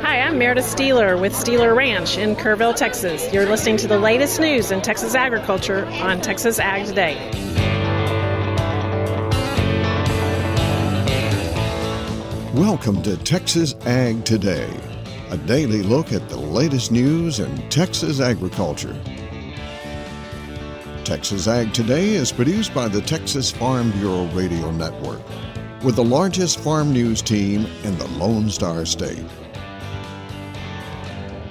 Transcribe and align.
Hi, 0.00 0.20
I'm 0.22 0.38
Meredith 0.38 0.64
Steeler 0.64 1.20
with 1.20 1.34
Steeler 1.34 1.76
Ranch 1.76 2.16
in 2.16 2.34
Kerrville, 2.34 2.74
Texas. 2.74 3.30
You're 3.30 3.44
listening 3.44 3.76
to 3.78 3.86
the 3.86 3.98
latest 3.98 4.40
news 4.40 4.70
in 4.70 4.80
Texas 4.80 5.14
agriculture 5.14 5.84
on 5.84 6.22
Texas 6.22 6.58
Ag 6.58 6.86
Today. 6.86 7.16
Welcome 12.54 13.02
to 13.02 13.18
Texas 13.18 13.74
Ag 13.84 14.24
Today, 14.24 14.74
a 15.28 15.36
daily 15.36 15.82
look 15.82 16.14
at 16.14 16.26
the 16.30 16.38
latest 16.38 16.90
news 16.90 17.38
in 17.38 17.68
Texas 17.68 18.18
agriculture. 18.18 18.98
Texas 21.10 21.48
Ag 21.48 21.74
Today 21.74 22.10
is 22.10 22.30
produced 22.30 22.72
by 22.72 22.86
the 22.86 23.00
Texas 23.00 23.50
Farm 23.50 23.90
Bureau 23.90 24.26
Radio 24.26 24.70
Network, 24.70 25.20
with 25.82 25.96
the 25.96 26.04
largest 26.04 26.60
farm 26.60 26.92
news 26.92 27.22
team 27.22 27.66
in 27.84 27.96
the 27.98 28.06
Lone 28.18 28.50
Star 28.50 28.84
State. 28.84 29.24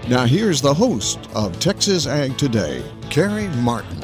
Now, 0.08 0.26
here's 0.26 0.62
the 0.62 0.74
host 0.74 1.20
of 1.36 1.60
Texas 1.60 2.08
Ag 2.08 2.38
Today, 2.38 2.84
Carrie 3.10 3.48
Martin. 3.58 4.02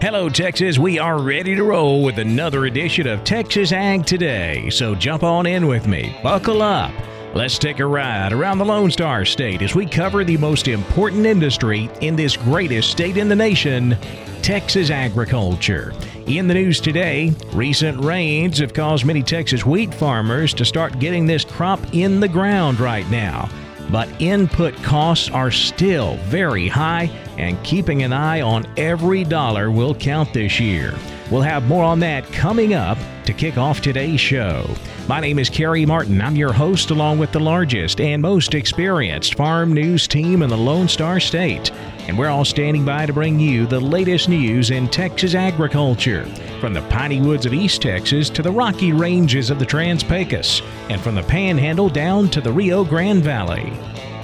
Hello, 0.00 0.28
Texas. 0.28 0.78
We 0.78 0.98
are 0.98 1.20
ready 1.20 1.54
to 1.54 1.62
roll 1.62 2.02
with 2.02 2.18
another 2.18 2.66
edition 2.66 3.06
of 3.06 3.22
Texas 3.24 3.72
Ag 3.72 4.06
Today. 4.06 4.70
So 4.70 4.94
jump 4.94 5.22
on 5.22 5.46
in 5.46 5.66
with 5.66 5.86
me. 5.86 6.18
Buckle 6.22 6.62
up. 6.62 6.92
Let's 7.34 7.58
take 7.58 7.78
a 7.78 7.86
ride 7.86 8.32
around 8.32 8.58
the 8.58 8.64
Lone 8.64 8.90
Star 8.90 9.24
State 9.24 9.62
as 9.62 9.74
we 9.74 9.86
cover 9.86 10.24
the 10.24 10.36
most 10.36 10.68
important 10.68 11.26
industry 11.26 11.88
in 12.00 12.16
this 12.16 12.36
greatest 12.36 12.90
state 12.90 13.16
in 13.16 13.28
the 13.28 13.36
nation, 13.36 13.96
Texas 14.42 14.90
agriculture. 14.90 15.92
In 16.30 16.46
the 16.46 16.54
news 16.54 16.80
today, 16.80 17.34
recent 17.52 18.04
rains 18.04 18.60
have 18.60 18.72
caused 18.72 19.04
many 19.04 19.20
Texas 19.20 19.66
wheat 19.66 19.92
farmers 19.92 20.54
to 20.54 20.64
start 20.64 21.00
getting 21.00 21.26
this 21.26 21.44
crop 21.44 21.80
in 21.92 22.20
the 22.20 22.28
ground 22.28 22.78
right 22.78 23.08
now 23.10 23.48
but 23.90 24.08
input 24.20 24.74
costs 24.82 25.30
are 25.30 25.50
still 25.50 26.16
very 26.24 26.68
high, 26.68 27.10
and 27.38 27.62
keeping 27.64 28.02
an 28.02 28.12
eye 28.12 28.40
on 28.40 28.66
every 28.76 29.24
dollar 29.24 29.70
will 29.70 29.94
count 29.94 30.32
this 30.32 30.60
year. 30.60 30.94
We'll 31.30 31.42
have 31.42 31.66
more 31.66 31.84
on 31.84 32.00
that 32.00 32.24
coming 32.32 32.74
up 32.74 32.98
to 33.24 33.32
kick 33.32 33.56
off 33.56 33.80
today's 33.80 34.20
show. 34.20 34.68
My 35.08 35.20
name 35.20 35.38
is 35.38 35.50
Kerry 35.50 35.86
Martin. 35.86 36.20
I'm 36.20 36.36
your 36.36 36.52
host, 36.52 36.90
along 36.90 37.18
with 37.18 37.32
the 37.32 37.40
largest 37.40 38.00
and 38.00 38.22
most 38.22 38.54
experienced 38.54 39.34
farm 39.34 39.72
news 39.72 40.06
team 40.06 40.42
in 40.42 40.50
the 40.50 40.56
Lone 40.56 40.88
Star 40.88 41.18
State. 41.20 41.70
And 42.10 42.18
we're 42.18 42.28
all 42.28 42.44
standing 42.44 42.84
by 42.84 43.06
to 43.06 43.12
bring 43.12 43.38
you 43.38 43.66
the 43.66 43.78
latest 43.78 44.28
news 44.28 44.72
in 44.72 44.88
Texas 44.88 45.36
agriculture, 45.36 46.24
from 46.60 46.74
the 46.74 46.82
piney 46.88 47.20
woods 47.20 47.46
of 47.46 47.54
East 47.54 47.82
Texas 47.82 48.28
to 48.30 48.42
the 48.42 48.50
rocky 48.50 48.92
ranges 48.92 49.48
of 49.48 49.60
the 49.60 49.64
Trans 49.64 50.02
Pecos, 50.02 50.60
and 50.88 51.00
from 51.00 51.14
the 51.14 51.22
Panhandle 51.22 51.88
down 51.88 52.28
to 52.30 52.40
the 52.40 52.50
Rio 52.50 52.82
Grande 52.84 53.22
Valley. 53.22 53.72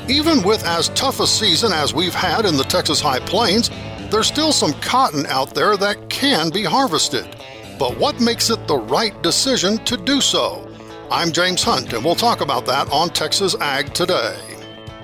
Even 0.09 0.43
with 0.43 0.67
as 0.67 0.89
tough 0.97 1.21
a 1.21 1.29
season 1.29 1.71
as 1.73 1.95
we've 1.95 2.13
had 2.13 2.45
in 2.45 2.57
the 2.57 2.65
Texas 2.65 3.01
High 3.01 3.21
Plains, 3.21 3.71
there's 4.11 4.27
still 4.27 4.51
some 4.51 4.73
cotton 4.81 5.25
out 5.27 5.55
there 5.55 5.77
that 5.77 6.11
can 6.11 6.51
be 6.51 6.65
harvested. 6.65 7.37
But 7.79 7.97
what 7.99 8.21
makes 8.21 8.51
it 8.51 8.67
the 8.67 8.79
right 8.79 9.23
decision 9.23 9.79
to 9.85 9.97
do 9.97 10.21
so? 10.21 10.69
I'm 11.09 11.31
James 11.31 11.63
Hunt, 11.63 11.93
and 11.93 12.05
we'll 12.05 12.17
talk 12.17 12.41
about 12.41 12.67
that 12.67 12.91
on 12.91 13.11
Texas 13.11 13.55
Ag 13.61 13.95
Today. 13.95 14.56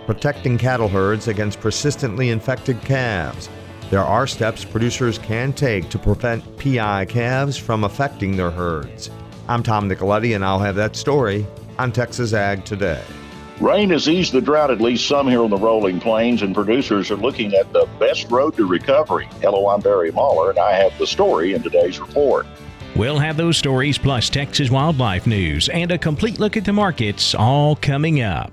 Protecting 0.07 0.59
cattle 0.59 0.89
herds 0.89 1.29
against 1.29 1.61
persistently 1.61 2.31
infected 2.31 2.81
calves. 2.83 3.49
There 3.91 4.01
are 4.01 4.27
steps 4.27 4.65
producers 4.65 5.19
can 5.19 5.53
take 5.53 5.89
to 5.91 5.99
prevent 5.99 6.59
PI 6.59 7.05
calves 7.05 7.57
from 7.57 7.85
affecting 7.85 8.37
their 8.37 8.51
herds. 8.51 9.11
I'm 9.49 9.63
Tom 9.63 9.89
Nicoletti, 9.89 10.35
and 10.35 10.45
I'll 10.45 10.59
have 10.59 10.75
that 10.77 10.97
story 10.97 11.47
on 11.79 11.93
Texas 11.93 12.33
Ag 12.33 12.65
Today. 12.65 13.03
Rain 13.61 13.91
has 13.91 14.09
eased 14.09 14.33
the 14.33 14.41
drought 14.41 14.73
at 14.73 14.81
least 14.81 15.07
some 15.07 15.29
here 15.29 15.43
on 15.43 15.51
the 15.51 15.57
rolling 15.57 16.01
plains, 16.01 16.43
and 16.43 16.53
producers 16.53 17.11
are 17.13 17.17
looking 17.17 17.55
at 17.55 17.73
the 17.73 17.89
best 18.01 18.29
road 18.29 18.57
to 18.57 18.67
recovery. 18.67 19.29
Hello, 19.41 19.69
I'm 19.69 19.81
Barry 19.81 20.11
Mahler, 20.11 20.51
and 20.51 20.59
I 20.59 20.73
have 20.73 20.99
the 20.99 21.07
story 21.07 21.55
in 21.55 21.63
today's 21.63 22.01
report. 22.01 22.47
We'll 22.97 23.19
have 23.19 23.37
those 23.37 23.57
stories 23.57 23.99
plus 23.99 24.29
Texas 24.29 24.69
wildlife 24.69 25.29
news 25.29 25.69
and 25.69 25.93
a 25.93 25.99
complete 25.99 26.41
look 26.41 26.57
at 26.57 26.65
the 26.65 26.73
markets 26.73 27.35
all 27.35 27.77
coming 27.77 28.21
up. 28.21 28.53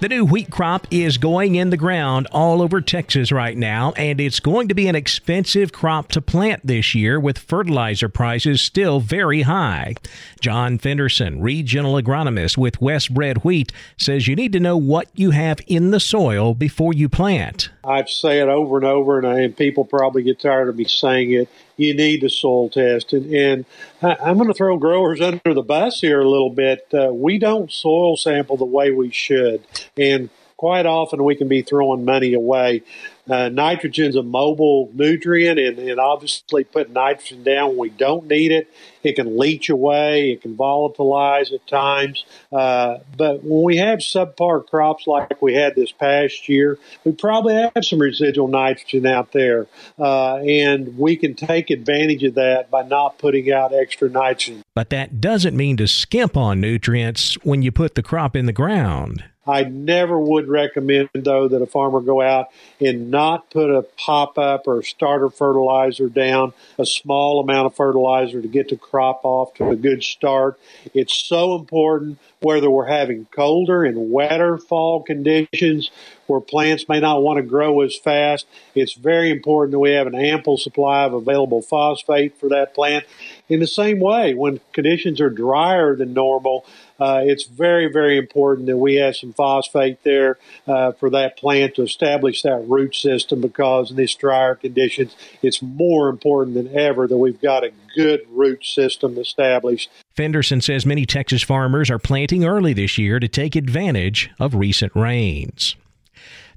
The 0.00 0.08
new 0.08 0.24
wheat 0.24 0.50
crop 0.50 0.86
is 0.90 1.18
going 1.18 1.54
in 1.54 1.70
the 1.70 1.76
ground 1.76 2.26
all 2.32 2.62
over 2.62 2.80
Texas 2.80 3.32
right 3.32 3.56
now, 3.56 3.92
and 3.92 4.20
it's 4.20 4.40
going 4.40 4.68
to 4.68 4.74
be 4.74 4.88
an 4.88 4.94
expensive 4.94 5.72
crop 5.72 6.08
to 6.08 6.20
plant 6.20 6.66
this 6.66 6.94
year 6.94 7.18
with 7.18 7.38
fertilizer 7.38 8.08
prices 8.08 8.60
still 8.60 9.00
very 9.00 9.42
high. 9.42 9.94
John 10.40 10.78
Fenderson, 10.78 11.40
regional 11.40 11.94
agronomist 11.94 12.56
with 12.56 12.80
Westbred 12.80 13.44
Wheat, 13.44 13.72
says 13.96 14.26
you 14.26 14.36
need 14.36 14.52
to 14.52 14.60
know 14.60 14.76
what 14.76 15.08
you 15.14 15.30
have 15.30 15.60
in 15.66 15.90
the 15.90 16.00
soil 16.00 16.54
before 16.54 16.92
you 16.92 17.08
plant. 17.08 17.70
I've 17.84 18.10
said 18.10 18.48
over 18.48 18.76
and 18.76 18.86
over, 18.86 19.18
and, 19.18 19.26
and 19.26 19.56
people 19.56 19.84
probably 19.84 20.22
get 20.22 20.40
tired 20.40 20.68
of 20.68 20.76
me 20.76 20.84
saying 20.84 21.32
it 21.32 21.48
you 21.76 21.94
need 21.94 22.20
to 22.20 22.28
soil 22.28 22.68
test. 22.68 23.12
And, 23.12 23.34
and 23.34 23.64
I'm 24.02 24.36
going 24.36 24.48
to 24.48 24.54
throw 24.54 24.76
growers 24.76 25.20
under 25.20 25.54
the 25.54 25.62
bus 25.62 26.00
here 26.00 26.20
a 26.20 26.28
little 26.28 26.50
bit. 26.50 26.86
Uh, 26.92 27.12
we 27.12 27.38
don't 27.38 27.72
soil 27.72 28.16
sample 28.16 28.56
the 28.56 28.64
way 28.64 28.90
we 28.90 29.10
should. 29.10 29.62
And 29.96 30.30
quite 30.62 30.86
often 30.86 31.24
we 31.24 31.34
can 31.34 31.48
be 31.48 31.60
throwing 31.60 32.04
money 32.04 32.34
away. 32.34 32.84
Uh, 33.28 33.48
nitrogen's 33.48 34.14
a 34.14 34.22
mobile 34.22 34.88
nutrient, 34.94 35.58
and, 35.58 35.76
and 35.76 35.98
obviously 35.98 36.62
putting 36.62 36.92
nitrogen 36.92 37.42
down 37.42 37.70
when 37.70 37.78
we 37.78 37.88
don't 37.90 38.28
need 38.28 38.52
it. 38.52 38.72
It 39.02 39.16
can 39.16 39.36
leach 39.36 39.70
away, 39.70 40.30
it 40.30 40.42
can 40.42 40.56
volatilize 40.56 41.52
at 41.52 41.66
times. 41.66 42.24
Uh, 42.52 42.98
but 43.16 43.42
when 43.42 43.64
we 43.64 43.78
have 43.78 43.98
subpar 43.98 44.64
crops 44.64 45.08
like 45.08 45.42
we 45.42 45.54
had 45.54 45.74
this 45.74 45.90
past 45.90 46.48
year, 46.48 46.78
we 47.04 47.10
probably 47.10 47.54
have 47.54 47.84
some 47.84 47.98
residual 47.98 48.46
nitrogen 48.46 49.04
out 49.04 49.32
there, 49.32 49.66
uh, 49.98 50.36
and 50.36 50.96
we 50.96 51.16
can 51.16 51.34
take 51.34 51.70
advantage 51.70 52.22
of 52.22 52.34
that 52.34 52.70
by 52.70 52.82
not 52.82 53.18
putting 53.18 53.50
out 53.50 53.74
extra 53.74 54.08
nitrogen. 54.08 54.62
But 54.76 54.90
that 54.90 55.20
doesn't 55.20 55.56
mean 55.56 55.76
to 55.78 55.88
skimp 55.88 56.36
on 56.36 56.60
nutrients 56.60 57.34
when 57.42 57.62
you 57.62 57.72
put 57.72 57.96
the 57.96 58.02
crop 58.02 58.36
in 58.36 58.46
the 58.46 58.52
ground. 58.52 59.24
I 59.46 59.64
never 59.64 60.18
would 60.18 60.48
recommend, 60.48 61.08
though, 61.14 61.48
that 61.48 61.62
a 61.62 61.66
farmer 61.66 62.00
go 62.00 62.20
out 62.20 62.48
and 62.80 63.10
not 63.10 63.50
put 63.50 63.70
a 63.70 63.82
pop 63.82 64.38
up 64.38 64.68
or 64.68 64.82
starter 64.82 65.30
fertilizer 65.30 66.08
down, 66.08 66.52
a 66.78 66.86
small 66.86 67.40
amount 67.40 67.66
of 67.66 67.74
fertilizer 67.74 68.40
to 68.40 68.48
get 68.48 68.68
the 68.68 68.76
crop 68.76 69.20
off 69.24 69.54
to 69.54 69.70
a 69.70 69.76
good 69.76 70.04
start. 70.04 70.60
It's 70.94 71.14
so 71.14 71.56
important 71.56 72.18
whether 72.40 72.70
we're 72.70 72.86
having 72.86 73.26
colder 73.34 73.84
and 73.84 74.10
wetter 74.10 74.58
fall 74.58 75.02
conditions 75.02 75.90
where 76.26 76.40
plants 76.40 76.88
may 76.88 77.00
not 77.00 77.22
want 77.22 77.36
to 77.36 77.42
grow 77.42 77.80
as 77.80 77.96
fast. 77.96 78.46
It's 78.74 78.94
very 78.94 79.30
important 79.30 79.72
that 79.72 79.78
we 79.78 79.90
have 79.90 80.06
an 80.06 80.14
ample 80.14 80.56
supply 80.56 81.04
of 81.04 81.14
available 81.14 81.62
phosphate 81.62 82.38
for 82.38 82.48
that 82.48 82.74
plant. 82.74 83.04
In 83.48 83.60
the 83.60 83.66
same 83.66 84.00
way, 84.00 84.34
when 84.34 84.60
conditions 84.72 85.20
are 85.20 85.30
drier 85.30 85.94
than 85.94 86.14
normal, 86.14 86.64
uh, 87.02 87.20
it's 87.24 87.42
very, 87.42 87.90
very 87.90 88.16
important 88.16 88.68
that 88.68 88.76
we 88.76 88.94
have 88.94 89.16
some 89.16 89.32
phosphate 89.32 90.04
there 90.04 90.38
uh, 90.68 90.92
for 90.92 91.10
that 91.10 91.36
plant 91.36 91.74
to 91.74 91.82
establish 91.82 92.42
that 92.42 92.64
root 92.68 92.94
system 92.94 93.40
because 93.40 93.90
in 93.90 93.96
these 93.96 94.14
drier 94.14 94.54
conditions, 94.54 95.16
it's 95.42 95.60
more 95.60 96.08
important 96.08 96.54
than 96.54 96.78
ever 96.78 97.08
that 97.08 97.18
we've 97.18 97.40
got 97.40 97.64
a 97.64 97.72
good 97.96 98.20
root 98.30 98.64
system 98.64 99.18
established. 99.18 99.90
Fenderson 100.14 100.60
says 100.60 100.86
many 100.86 101.04
Texas 101.04 101.42
farmers 101.42 101.90
are 101.90 101.98
planting 101.98 102.44
early 102.44 102.72
this 102.72 102.96
year 102.98 103.18
to 103.18 103.26
take 103.26 103.56
advantage 103.56 104.30
of 104.38 104.54
recent 104.54 104.94
rains. 104.94 105.74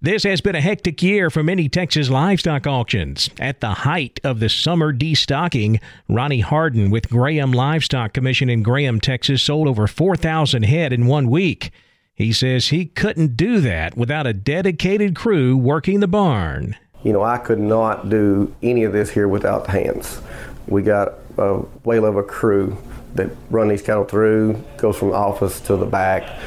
This 0.01 0.23
has 0.23 0.41
been 0.41 0.55
a 0.55 0.61
hectic 0.61 1.01
year 1.01 1.29
for 1.29 1.41
many 1.41 1.69
Texas 1.69 2.09
livestock 2.09 2.67
auctions. 2.67 3.29
At 3.39 3.61
the 3.61 3.69
height 3.69 4.19
of 4.23 4.39
the 4.39 4.49
summer 4.49 4.93
destocking, 4.93 5.79
Ronnie 6.09 6.41
Harden 6.41 6.91
with 6.91 7.09
Graham 7.09 7.53
Livestock 7.53 8.13
Commission 8.13 8.49
in 8.49 8.61
Graham, 8.61 8.99
Texas, 8.99 9.41
sold 9.41 9.67
over 9.67 9.87
4,000 9.87 10.63
head 10.63 10.91
in 10.91 11.07
one 11.07 11.29
week. 11.29 11.71
He 12.13 12.33
says 12.33 12.67
he 12.67 12.85
couldn't 12.85 13.37
do 13.37 13.61
that 13.61 13.95
without 13.95 14.27
a 14.27 14.33
dedicated 14.33 15.15
crew 15.15 15.55
working 15.55 16.01
the 16.01 16.07
barn. 16.07 16.75
You 17.03 17.13
know, 17.13 17.23
I 17.23 17.37
could 17.37 17.59
not 17.59 18.09
do 18.09 18.53
any 18.61 18.83
of 18.83 18.91
this 18.91 19.09
here 19.09 19.29
without 19.29 19.65
the 19.65 19.71
hands. 19.71 20.21
We 20.67 20.81
got 20.81 21.13
a 21.37 21.59
whale 21.83 22.05
of 22.05 22.17
a 22.17 22.23
crew 22.23 22.77
that 23.15 23.29
run 23.49 23.69
these 23.69 23.81
cattle 23.81 24.03
through, 24.03 24.61
goes 24.77 24.97
from 24.97 25.13
office 25.13 25.61
to 25.61 25.77
the 25.77 25.85
back. 25.85 26.37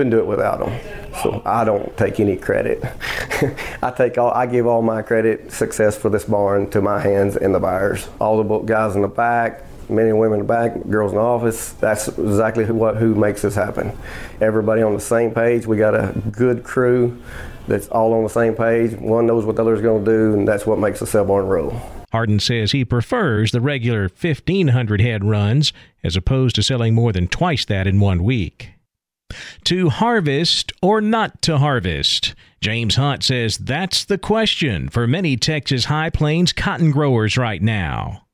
Couldn't 0.00 0.12
do 0.12 0.20
it 0.20 0.26
without 0.26 0.60
them. 0.60 0.80
So 1.22 1.42
I 1.44 1.62
don't 1.62 1.94
take 1.98 2.20
any 2.20 2.34
credit. 2.34 2.82
I 3.82 3.90
take 3.90 4.16
all, 4.16 4.30
I 4.30 4.46
give 4.46 4.66
all 4.66 4.80
my 4.80 5.02
credit, 5.02 5.52
success 5.52 5.94
for 5.94 6.08
this 6.08 6.24
barn 6.24 6.70
to 6.70 6.80
my 6.80 6.98
hands 6.98 7.36
and 7.36 7.54
the 7.54 7.60
buyers. 7.60 8.08
All 8.18 8.42
the 8.42 8.58
guys 8.60 8.96
in 8.96 9.02
the 9.02 9.08
back, 9.08 9.62
men 9.90 10.06
and 10.06 10.18
women 10.18 10.40
in 10.40 10.46
the 10.46 10.48
back, 10.50 10.88
girls 10.88 11.12
in 11.12 11.18
the 11.18 11.22
office. 11.22 11.72
That's 11.72 12.08
exactly 12.08 12.64
who, 12.64 12.72
what 12.72 12.96
who 12.96 13.14
makes 13.14 13.42
this 13.42 13.54
happen. 13.54 13.92
Everybody 14.40 14.80
on 14.80 14.94
the 14.94 15.00
same 15.00 15.34
page. 15.34 15.66
We 15.66 15.76
got 15.76 15.94
a 15.94 16.14
good 16.32 16.64
crew 16.64 17.22
that's 17.68 17.88
all 17.88 18.14
on 18.14 18.22
the 18.22 18.30
same 18.30 18.54
page. 18.54 18.94
One 18.94 19.26
knows 19.26 19.44
what 19.44 19.56
the 19.56 19.62
other's 19.62 19.82
going 19.82 20.02
to 20.02 20.10
do, 20.10 20.32
and 20.32 20.48
that's 20.48 20.64
what 20.64 20.78
makes 20.78 21.00
the 21.00 21.06
sale 21.06 21.26
barn 21.26 21.46
roll. 21.46 21.78
Hardin 22.10 22.40
says 22.40 22.72
he 22.72 22.86
prefers 22.86 23.52
the 23.52 23.60
regular 23.60 24.08
1,500 24.18 25.02
head 25.02 25.26
runs 25.26 25.74
as 26.02 26.16
opposed 26.16 26.54
to 26.54 26.62
selling 26.62 26.94
more 26.94 27.12
than 27.12 27.28
twice 27.28 27.66
that 27.66 27.86
in 27.86 28.00
one 28.00 28.24
week. 28.24 28.70
To 29.70 29.88
harvest 29.88 30.72
or 30.82 31.00
not 31.00 31.42
to 31.42 31.58
harvest? 31.58 32.34
James 32.60 32.96
Hunt 32.96 33.22
says 33.22 33.56
that's 33.56 34.04
the 34.04 34.18
question 34.18 34.88
for 34.88 35.06
many 35.06 35.36
Texas 35.36 35.84
High 35.84 36.10
Plains 36.10 36.52
cotton 36.52 36.90
growers 36.90 37.36
right 37.36 37.62
now. 37.62 38.26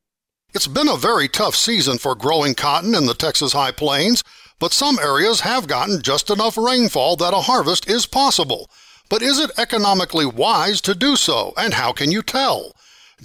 It's 0.55 0.67
been 0.67 0.89
a 0.89 0.97
very 0.97 1.29
tough 1.29 1.55
season 1.55 1.99
for 1.99 2.15
growing 2.15 2.55
cotton 2.55 2.95
in 2.95 3.05
the 3.05 3.13
Texas 3.13 3.53
High 3.53 3.73
Plains, 3.73 4.25
but 4.59 4.73
some 4.73 4.99
areas 4.99 5.41
have 5.41 5.69
gotten 5.69 6.01
just 6.01 6.31
enough 6.31 6.57
rainfall 6.57 7.17
that 7.17 7.35
a 7.35 7.43
harvest 7.43 7.87
is 7.87 8.07
possible. 8.07 8.71
But 9.11 9.21
is 9.21 9.39
it 9.39 9.51
economically 9.59 10.25
wise 10.25 10.81
to 10.81 10.95
do 10.95 11.17
so, 11.17 11.53
and 11.59 11.75
how 11.75 11.93
can 11.93 12.11
you 12.11 12.23
tell? 12.23 12.73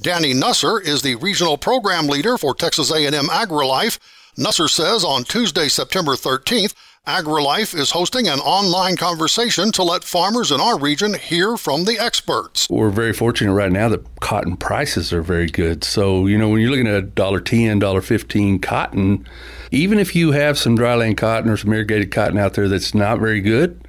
Danny 0.02 0.34
Nusser 0.34 0.86
is 0.86 1.02
the 1.02 1.16
regional 1.16 1.58
program 1.58 2.08
leader 2.08 2.38
for 2.38 2.54
Texas 2.54 2.92
A&M 2.92 3.28
AgriLife. 3.28 4.00
Nusser 4.38 4.70
says 4.70 5.06
on 5.06 5.24
Tuesday, 5.24 5.70
September 5.70 6.16
13th, 6.16 6.74
AgriLife 7.08 7.74
is 7.74 7.90
hosting 7.90 8.28
an 8.28 8.38
online 8.42 8.96
conversation 8.96 9.72
to 9.72 9.82
let 9.82 10.04
farmers 10.04 10.52
in 10.52 10.62
our 10.62 10.78
region 10.78 11.16
hear 11.16 11.58
from 11.58 11.86
the 11.86 11.98
experts. 11.98 12.70
We're 12.70 12.92
very 12.92 13.12
fortunate 13.12 13.54
right 13.54 13.72
now 13.72 13.90
that 13.90 14.20
cotton 14.20 14.56
prices 14.56 15.12
are 15.12 15.24
very 15.24 15.48
good. 15.48 15.84
So, 15.84 16.28
you 16.28 16.38
know, 16.38 16.50
when 16.50 16.62
you're 16.62 16.70
looking 16.70 16.86
at 16.86 17.16
$1.10, 17.16 17.82
$1.15 17.82 18.62
cotton, 18.62 19.28
even 19.72 19.98
if 19.98 20.16
you 20.16 20.34
have 20.34 20.60
some 20.60 20.78
dryland 20.78 21.18
cotton 21.18 21.50
or 21.50 21.58
some 21.58 21.74
irrigated 21.74 22.12
cotton 22.12 22.38
out 22.38 22.54
there 22.54 22.68
that's 22.68 22.94
not 22.94 23.18
very 23.18 23.42
good, 23.42 23.82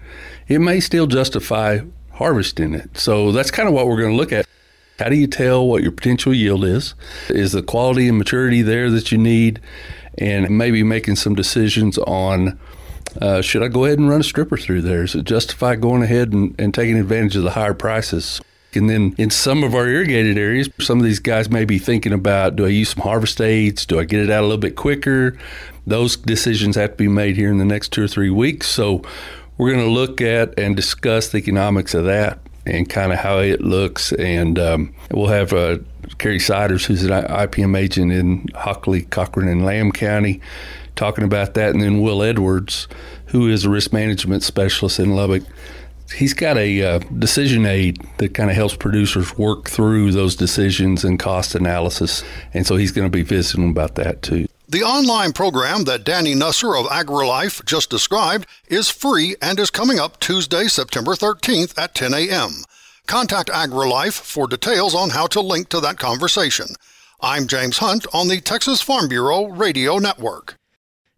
it 0.49 0.61
may 0.61 0.81
still 0.81 1.07
justify 1.07 1.81
harvesting 2.13 2.73
it. 2.73 2.97
So 2.97 3.31
that's 3.31 3.51
kind 3.51 3.69
of 3.69 3.75
what 3.75 3.89
we're 3.89 4.01
going 4.01 4.13
to 4.13 4.17
look 4.17 4.33
at. 4.33 4.47
How 4.99 5.11
do 5.11 5.17
you 5.17 5.27
tell 5.27 5.67
what 5.67 5.83
your 5.83 5.93
potential 5.93 6.33
yield 6.33 6.65
is? 6.65 6.95
Is 7.29 7.53
the 7.53 7.63
quality 7.63 8.09
and 8.09 8.17
maturity 8.17 8.63
there 8.63 8.89
that 8.89 9.13
you 9.13 9.19
need? 9.19 9.61
And 10.17 10.57
maybe 10.57 10.83
making 10.83 11.17
some 11.17 11.35
decisions 11.35 11.99
on 11.99 12.59
uh, 13.21 13.43
should 13.43 13.63
I 13.63 13.69
go 13.69 13.85
ahead 13.85 13.99
and 13.99 14.09
run 14.09 14.21
a 14.21 14.25
stripper 14.25 14.57
through 14.57 14.83
there? 14.83 15.03
Is 15.03 15.15
it 15.15 15.25
justify 15.25 15.77
going 15.77 16.03
ahead 16.03 16.33
and, 16.33 16.55
and 16.59 16.73
taking 16.73 16.99
advantage 16.99 17.37
of 17.37 17.43
the 17.43 17.51
higher 17.51 17.75
prices? 17.75 18.41
And 18.75 18.89
then 18.89 19.15
in 19.19 19.31
some 19.31 19.65
of 19.65 19.75
our 19.75 19.87
irrigated 19.87 20.39
areas, 20.39 20.71
some 20.81 20.99
of 20.99 21.05
these 21.05 21.19
guys 21.19 21.51
may 21.51 21.65
be 21.65 21.79
thinking 21.79 22.13
about 22.13 22.57
do 22.57 22.65
I 22.65 22.69
use 22.69 22.91
some 22.91 23.03
harvest 23.03 23.41
aids? 23.41 23.85
Do 23.85 23.99
I 23.99 24.05
get 24.05 24.21
it 24.21 24.31
out 24.31 24.41
a 24.41 24.47
little 24.47 24.59
bit 24.59 24.77
quicker? 24.77 25.37
Those 25.87 26.17
decisions 26.17 26.77
have 26.77 26.93
to 26.93 26.97
be 26.97 27.09
made 27.09 27.37
here 27.37 27.51
in 27.51 27.59
the 27.59 27.65
next 27.65 27.93
two 27.93 28.05
or 28.05 28.09
three 28.09 28.31
weeks. 28.31 28.69
So 28.69 29.03
we're 29.59 29.73
going 29.73 29.85
to 29.85 29.93
look 29.93 30.21
at 30.21 30.59
and 30.59 30.75
discuss 30.75 31.29
the 31.29 31.39
economics 31.39 31.93
of 31.93 32.07
that 32.07 32.39
and 32.65 32.89
kind 32.89 33.13
of 33.13 33.19
how 33.19 33.41
it 33.41 33.61
looks. 33.61 34.13
And 34.13 34.59
um, 34.59 34.95
we'll 35.11 35.27
have 35.27 35.53
uh, 35.53 35.79
Kerry 36.19 36.39
Siders, 36.39 36.87
who's 36.87 37.03
an 37.03 37.11
IPM 37.11 37.77
agent 37.77 38.13
in 38.13 38.47
Hockley, 38.55 39.03
Cochran, 39.03 39.49
and 39.49 39.65
Lamb 39.65 39.93
County 39.93 40.41
talking 40.97 41.25
about 41.25 41.55
that. 41.55 41.71
And 41.71 41.83
then 41.83 42.01
Will 42.01 42.23
Edwards, 42.23 42.89
who 43.27 43.49
is 43.49 43.65
a 43.65 43.71
risk 43.71 43.93
management 43.93 44.43
specialist 44.43 44.99
in 44.99 45.15
Lubbock, 45.15 45.43
he's 46.15 46.35
got 46.35 46.57
a 46.57 46.83
uh, 46.83 46.99
decision 47.19 47.67
aid 47.67 47.99
that 48.19 48.35
kind 48.35 48.51
of 48.51 48.57
helps 48.57 48.77
producers 48.77 49.37
work 49.37 49.69
through 49.69 50.13
those 50.13 50.37
decisions 50.37 51.05
and 51.05 51.19
cost 51.19 51.55
analysis. 51.55 52.23
And 52.55 52.67
so 52.67 52.77
he's 52.77 52.93
going 52.93 53.07
to 53.07 53.17
be 53.17 53.23
visiting 53.23 53.71
about 53.71 53.95
that 53.97 54.23
too. 54.23 54.47
The 54.69 54.83
online 54.85 55.33
program 55.33 55.85
that 55.85 56.05
Danny 56.05 56.35
Nusser 56.35 56.79
of 56.79 56.87
AgriLife 56.87 57.65
just 57.67 57.91
described 57.91 58.47
is 58.69 58.89
free 58.89 59.37
and 59.43 59.61
is 59.61 59.71
coming 59.71 59.99
up 59.99 60.19
Tuesday, 60.19 60.65
September 60.65 61.13
13th 61.13 61.77
at 61.77 61.95
10 61.95 62.15
a.m. 62.15 62.51
Contact 63.07 63.51
AgriLife 63.51 64.19
for 64.19 64.47
details 64.47 64.95
on 64.95 65.11
how 65.11 65.27
to 65.27 65.41
link 65.41 65.69
to 65.69 65.81
that 65.81 65.99
conversation. 65.99 66.69
I'm 67.21 67.47
James 67.47 67.79
Hunt 67.79 68.07
on 68.15 68.29
the 68.29 68.41
Texas 68.41 68.81
Farm 68.81 69.09
Bureau 69.09 69.47
Radio 69.47 69.99
Network. 69.99 70.57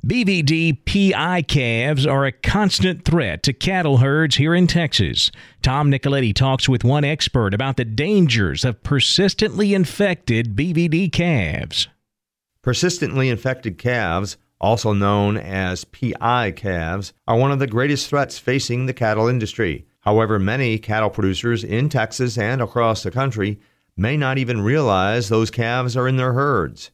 BVD 0.04 0.84
PI 0.84 1.40
calves 1.42 2.06
are 2.06 2.26
a 2.26 2.32
constant 2.32 3.06
threat 3.06 3.42
to 3.42 3.54
cattle 3.54 3.96
herds 3.96 4.36
here 4.36 4.54
in 4.54 4.66
Texas. 4.66 5.30
Tom 5.62 5.90
Nicoletti 5.90 6.34
talks 6.34 6.68
with 6.68 6.84
one 6.84 7.04
expert 7.04 7.54
about 7.54 7.78
the 7.78 7.86
dangers 7.86 8.66
of 8.66 8.82
persistently 8.82 9.72
infected 9.72 10.54
BVD 10.54 11.10
calves. 11.10 11.88
Persistently 12.60 13.30
infected 13.30 13.78
calves, 13.78 14.36
also 14.60 14.92
known 14.92 15.38
as 15.38 15.86
PI 15.86 16.50
calves, 16.50 17.14
are 17.26 17.38
one 17.38 17.50
of 17.50 17.58
the 17.58 17.66
greatest 17.66 18.10
threats 18.10 18.38
facing 18.38 18.84
the 18.84 18.92
cattle 18.92 19.26
industry. 19.26 19.86
However, 20.00 20.38
many 20.38 20.78
cattle 20.78 21.08
producers 21.08 21.64
in 21.64 21.88
Texas 21.88 22.36
and 22.36 22.60
across 22.60 23.02
the 23.02 23.10
country 23.10 23.58
may 23.96 24.18
not 24.18 24.36
even 24.36 24.60
realize 24.60 25.30
those 25.30 25.50
calves 25.50 25.96
are 25.96 26.06
in 26.06 26.18
their 26.18 26.34
herds. 26.34 26.90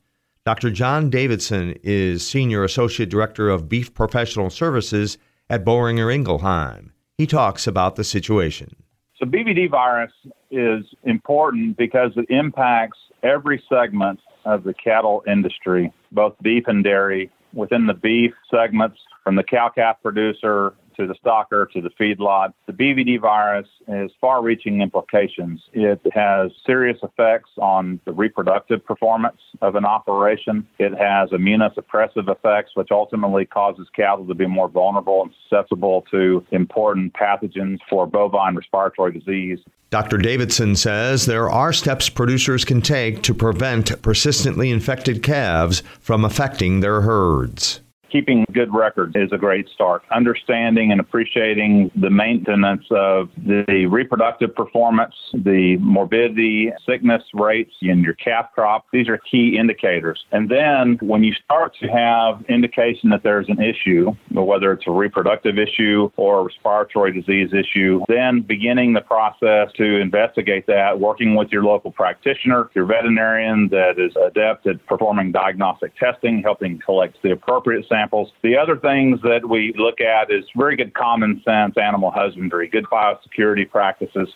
Dr. 0.47 0.71
John 0.71 1.11
Davidson 1.11 1.75
is 1.83 2.27
Senior 2.27 2.65
Associate 2.65 3.09
Director 3.09 3.51
of 3.51 3.69
Beef 3.69 3.93
Professional 3.93 4.49
Services 4.49 5.19
at 5.51 5.67
Boehringer 5.67 6.11
Ingelheim. 6.11 6.93
He 7.19 7.27
talks 7.27 7.67
about 7.67 7.97
the 7.97 8.05
situation. 8.05 8.75
So, 9.19 9.27
BVD 9.27 9.71
virus 9.71 10.13
is 10.51 10.87
important 11.05 11.77
because 11.77 12.13
it 12.17 12.25
impacts 12.31 12.97
every 13.23 13.63
segment 13.69 14.21
of 14.47 14.65
the 14.65 14.73
cattle 14.73 15.23
industry, 15.27 15.93
both 16.11 16.35
beef 16.41 16.65
and 16.67 16.83
dairy. 16.83 17.31
Within 17.53 17.87
the 17.87 17.95
beef 17.95 18.33
segments, 18.51 18.99
from 19.23 19.37
the 19.37 19.43
cow 19.43 19.71
calf 19.75 19.97
producer 20.03 20.73
to 21.01 21.07
the 21.07 21.15
stocker 21.25 21.71
to 21.71 21.81
the 21.81 21.91
feedlot. 21.91 22.53
The 22.67 22.73
BVD 22.73 23.21
virus 23.21 23.67
has 23.89 24.11
far 24.21 24.43
reaching 24.43 24.83
implications. 24.83 25.63
It 25.73 26.01
has 26.13 26.51
serious 26.67 26.99
effects 27.03 27.51
on 27.59 28.01
the 28.05 28.13
reproductive 28.13 28.85
performance 28.85 29.41
of 29.63 29.75
an 29.77 29.85
operation. 29.85 30.67
It 30.79 30.93
has 30.93 31.31
immunosuppressive 31.31 32.31
effects, 32.31 32.73
which 32.75 32.89
ultimately 32.91 33.47
causes 33.47 33.89
cattle 33.97 34.27
to 34.27 34.35
be 34.35 34.47
more 34.47 34.69
vulnerable 34.69 35.23
and 35.23 35.33
susceptible 35.43 36.05
to 36.11 36.45
important 36.51 37.15
pathogens 37.15 37.79
for 37.89 38.07
bovine 38.07 38.57
respiratory 38.57 39.13
disease. 39.13 39.59
Dr. 39.89 40.19
Davidson 40.19 40.77
says 40.77 41.27
there 41.27 41.51
are 41.51 41.73
steps 41.73 42.09
producers 42.09 42.65
can 42.65 42.81
take 42.81 43.23
to 43.23 43.35
prevent 43.35 44.01
persistently 44.03 44.71
infected 44.71 45.23
calves 45.23 45.83
from 46.01 46.25
affecting 46.25 46.81
their 46.81 47.01
herds 47.01 47.81
keeping 48.11 48.45
good 48.53 48.73
records 48.75 49.15
is 49.17 49.33
a 49.33 49.39
great 49.39 49.69
start. 49.75 50.03
Understanding 50.11 50.91
and 50.91 51.01
appreciating 51.01 51.91
the 51.95 52.11
maintenance 52.11 52.85
of 52.91 53.31
the 53.37 53.87
reproductive 53.91 54.55
performance, 54.55 55.15
the 55.33 55.77
morbidity, 55.79 56.73
sickness 56.87 57.23
rates 57.35 57.73
in 57.83 58.03
your 58.03 58.15
calf 58.15 58.47
crop, 58.55 58.87
these 58.93 59.09
are 59.09 59.19
key 59.19 59.57
indicators. 59.59 60.25
And 60.33 60.51
then 60.51 60.99
when 61.01 61.23
you 61.23 61.33
start 61.45 61.77
to 61.81 61.87
have 61.89 62.45
indication 62.49 63.11
that 63.11 63.23
there's 63.23 63.49
an 63.49 63.63
issue, 63.63 64.13
whether 64.31 64.73
it's 64.73 64.87
a 64.87 64.91
reproductive 64.91 65.59
issue 65.59 66.11
or 66.17 66.41
a 66.41 66.45
respiratory 66.45 67.13
disease 67.13 67.51
issue, 67.53 68.01
then 68.09 68.41
beginning 68.41 68.93
the 68.93 69.01
process 69.01 69.73
to 69.77 70.01
investigate 70.01 70.67
that, 70.67 70.99
working 70.99 71.35
with 71.35 71.49
your 71.51 71.63
local 71.63 71.91
practitioner, 71.91 72.71
your 72.75 72.87
veterinarian 72.87 73.69
that 73.69 73.99
is 73.99 74.13
adept 74.17 74.67
at 74.67 74.85
performing 74.87 75.33
diagnostic 75.33 75.97
testing, 75.97 76.43
helping 76.43 76.79
collect 76.85 77.17
the 77.23 77.31
appropriate 77.33 77.87
samples 77.89 78.00
samples. 78.01 78.33
The 78.43 78.57
other 78.57 78.77
things 78.77 79.21
that 79.23 79.49
we 79.49 79.75
look 79.77 80.01
at 80.01 80.31
is 80.31 80.45
very 80.57 80.77
good 80.77 80.95
common 80.95 81.43
sense 81.45 81.75
animal 81.77 82.11
husbandry, 82.11 82.69
good 82.69 82.85
biosecurity 82.85 83.69
practices. 83.69 84.29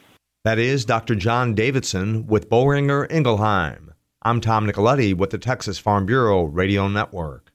That 0.44 0.58
is 0.58 0.84
Dr. 0.84 1.14
John 1.14 1.54
Davidson 1.54 2.26
with 2.26 2.50
Boehringer 2.50 3.10
Ingelheim. 3.10 3.92
I'm 4.22 4.40
Tom 4.40 4.66
Nicoletti 4.66 5.14
with 5.14 5.30
the 5.30 5.38
Texas 5.38 5.78
Farm 5.78 6.06
Bureau 6.06 6.44
Radio 6.44 6.88
Network. 6.88 7.50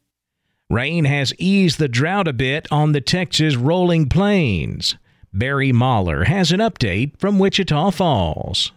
Rain 0.70 1.06
has 1.06 1.34
eased 1.40 1.80
the 1.80 1.88
drought 1.88 2.28
a 2.28 2.34
bit 2.34 2.68
on 2.72 2.92
the 2.92 3.02
Texas 3.02 3.56
rolling 3.56 4.08
plains. 4.08 4.96
Barry 5.34 5.72
Mahler 5.72 6.26
has 6.26 6.52
an 6.52 6.60
update 6.60 7.20
from 7.20 7.40
Wichita 7.40 7.92
Falls. 7.92 8.72